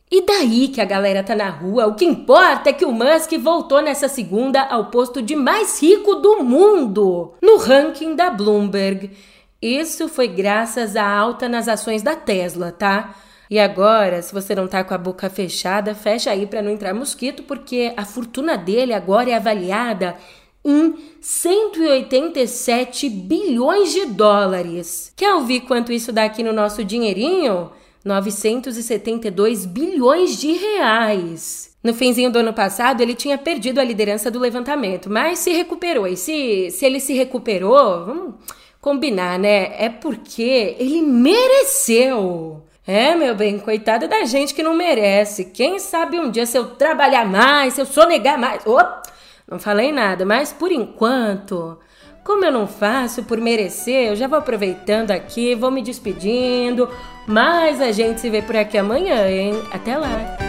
e 0.10 0.22
daí 0.22 0.70
que 0.70 0.80
a 0.80 0.86
galera 0.86 1.24
tá 1.24 1.36
na 1.36 1.50
rua? 1.50 1.88
O 1.88 1.96
que 1.96 2.06
importa 2.06 2.70
é 2.70 2.74
que 2.74 2.86
o 2.86 2.92
Musk 2.94 3.34
voltou 3.40 3.82
nessa 3.82 4.08
segunda 4.08 4.62
ao 4.62 4.86
posto 4.86 5.22
de 5.22 5.36
mais 5.36 5.82
rico 5.82 6.16
do 6.16 6.42
mundo 6.42 7.34
no 7.42 7.58
ranking 7.58 8.16
da 8.16 8.30
Bloomberg. 8.30 9.12
Isso 9.62 10.08
foi 10.08 10.30
graças 10.30 10.96
à 10.96 11.06
alta 11.06 11.50
nas 11.50 11.68
ações 11.68 12.02
da 12.02 12.16
Tesla, 12.16 12.72
tá? 12.72 13.14
E 13.54 13.60
agora, 13.60 14.20
se 14.24 14.34
você 14.34 14.56
não 14.56 14.68
tá 14.68 14.84
com 14.84 14.96
a 14.96 14.98
boca 14.98 15.30
fechada, 15.30 15.94
fecha 15.94 16.32
aí 16.32 16.48
para 16.48 16.60
não 16.60 16.72
entrar 16.72 16.92
mosquito, 16.92 17.44
porque 17.44 17.94
a 17.96 18.04
fortuna 18.04 18.58
dele 18.58 18.94
agora 18.94 19.30
é 19.30 19.36
avaliada 19.36 20.16
em 20.66 20.96
187 21.22 23.08
bilhões 23.12 23.94
de 23.94 24.08
dólares. 24.08 25.14
Quer 25.16 25.36
ouvir 25.36 25.60
quanto 25.68 25.94
isso 25.94 26.12
dá 26.12 26.24
aqui 26.24 26.42
no 26.42 26.52
nosso 26.52 26.84
dinheirinho? 26.84 27.70
972 28.04 29.68
bilhões 29.68 30.36
de 30.42 30.54
reais. 30.54 31.78
No 31.84 31.94
finzinho 31.94 32.32
do 32.32 32.40
ano 32.40 32.54
passado, 32.54 33.02
ele 33.02 33.14
tinha 33.14 33.38
perdido 33.38 33.78
a 33.78 33.84
liderança 33.84 34.32
do 34.32 34.40
levantamento, 34.40 35.12
mas 35.12 35.38
se 35.38 35.52
recuperou. 35.52 36.08
E 36.08 36.18
se, 36.18 36.72
se 36.72 36.88
ele 36.88 37.00
se 37.00 37.14
recuperou, 37.14 38.04
vamos 38.04 38.34
combinar, 38.82 39.38
né? 39.38 39.76
É 39.78 39.90
porque 39.90 40.76
ele 40.80 41.04
mereceu. 41.04 42.63
É, 42.86 43.16
meu 43.16 43.34
bem, 43.34 43.60
coitada 43.60 44.10
da 44.10 44.26
gente 44.26 44.54
que 44.54 44.62
não 44.62 44.76
merece. 44.76 45.46
Quem 45.46 45.80
sabe 45.80 46.20
um 46.20 46.30
dia 46.30 46.46
se 46.46 46.58
eu 46.58 46.66
trabalhar 46.72 47.26
mais, 47.26 47.74
se 47.74 47.82
eu 47.82 47.86
sonegar 47.86 48.38
mais. 48.38 48.66
Opa! 48.66 49.02
Não 49.50 49.58
falei 49.58 49.92
nada, 49.92 50.26
mas 50.26 50.52
por 50.52 50.72
enquanto, 50.72 51.80
como 52.24 52.44
eu 52.44 52.52
não 52.52 52.68
faço 52.68 53.24
por 53.24 53.40
merecer, 53.40 54.08
eu 54.10 54.16
já 54.16 54.28
vou 54.28 54.40
aproveitando 54.40 55.12
aqui, 55.12 55.56
vou 55.56 55.72
me 55.72 55.82
despedindo. 55.82 56.90
Mas 57.26 57.80
a 57.80 57.92
gente 57.92 58.20
se 58.20 58.30
vê 58.30 58.42
por 58.42 58.56
aqui 58.56 58.78
amanhã, 58.78 59.30
hein? 59.30 59.54
Até 59.72 59.98
lá! 59.98 60.43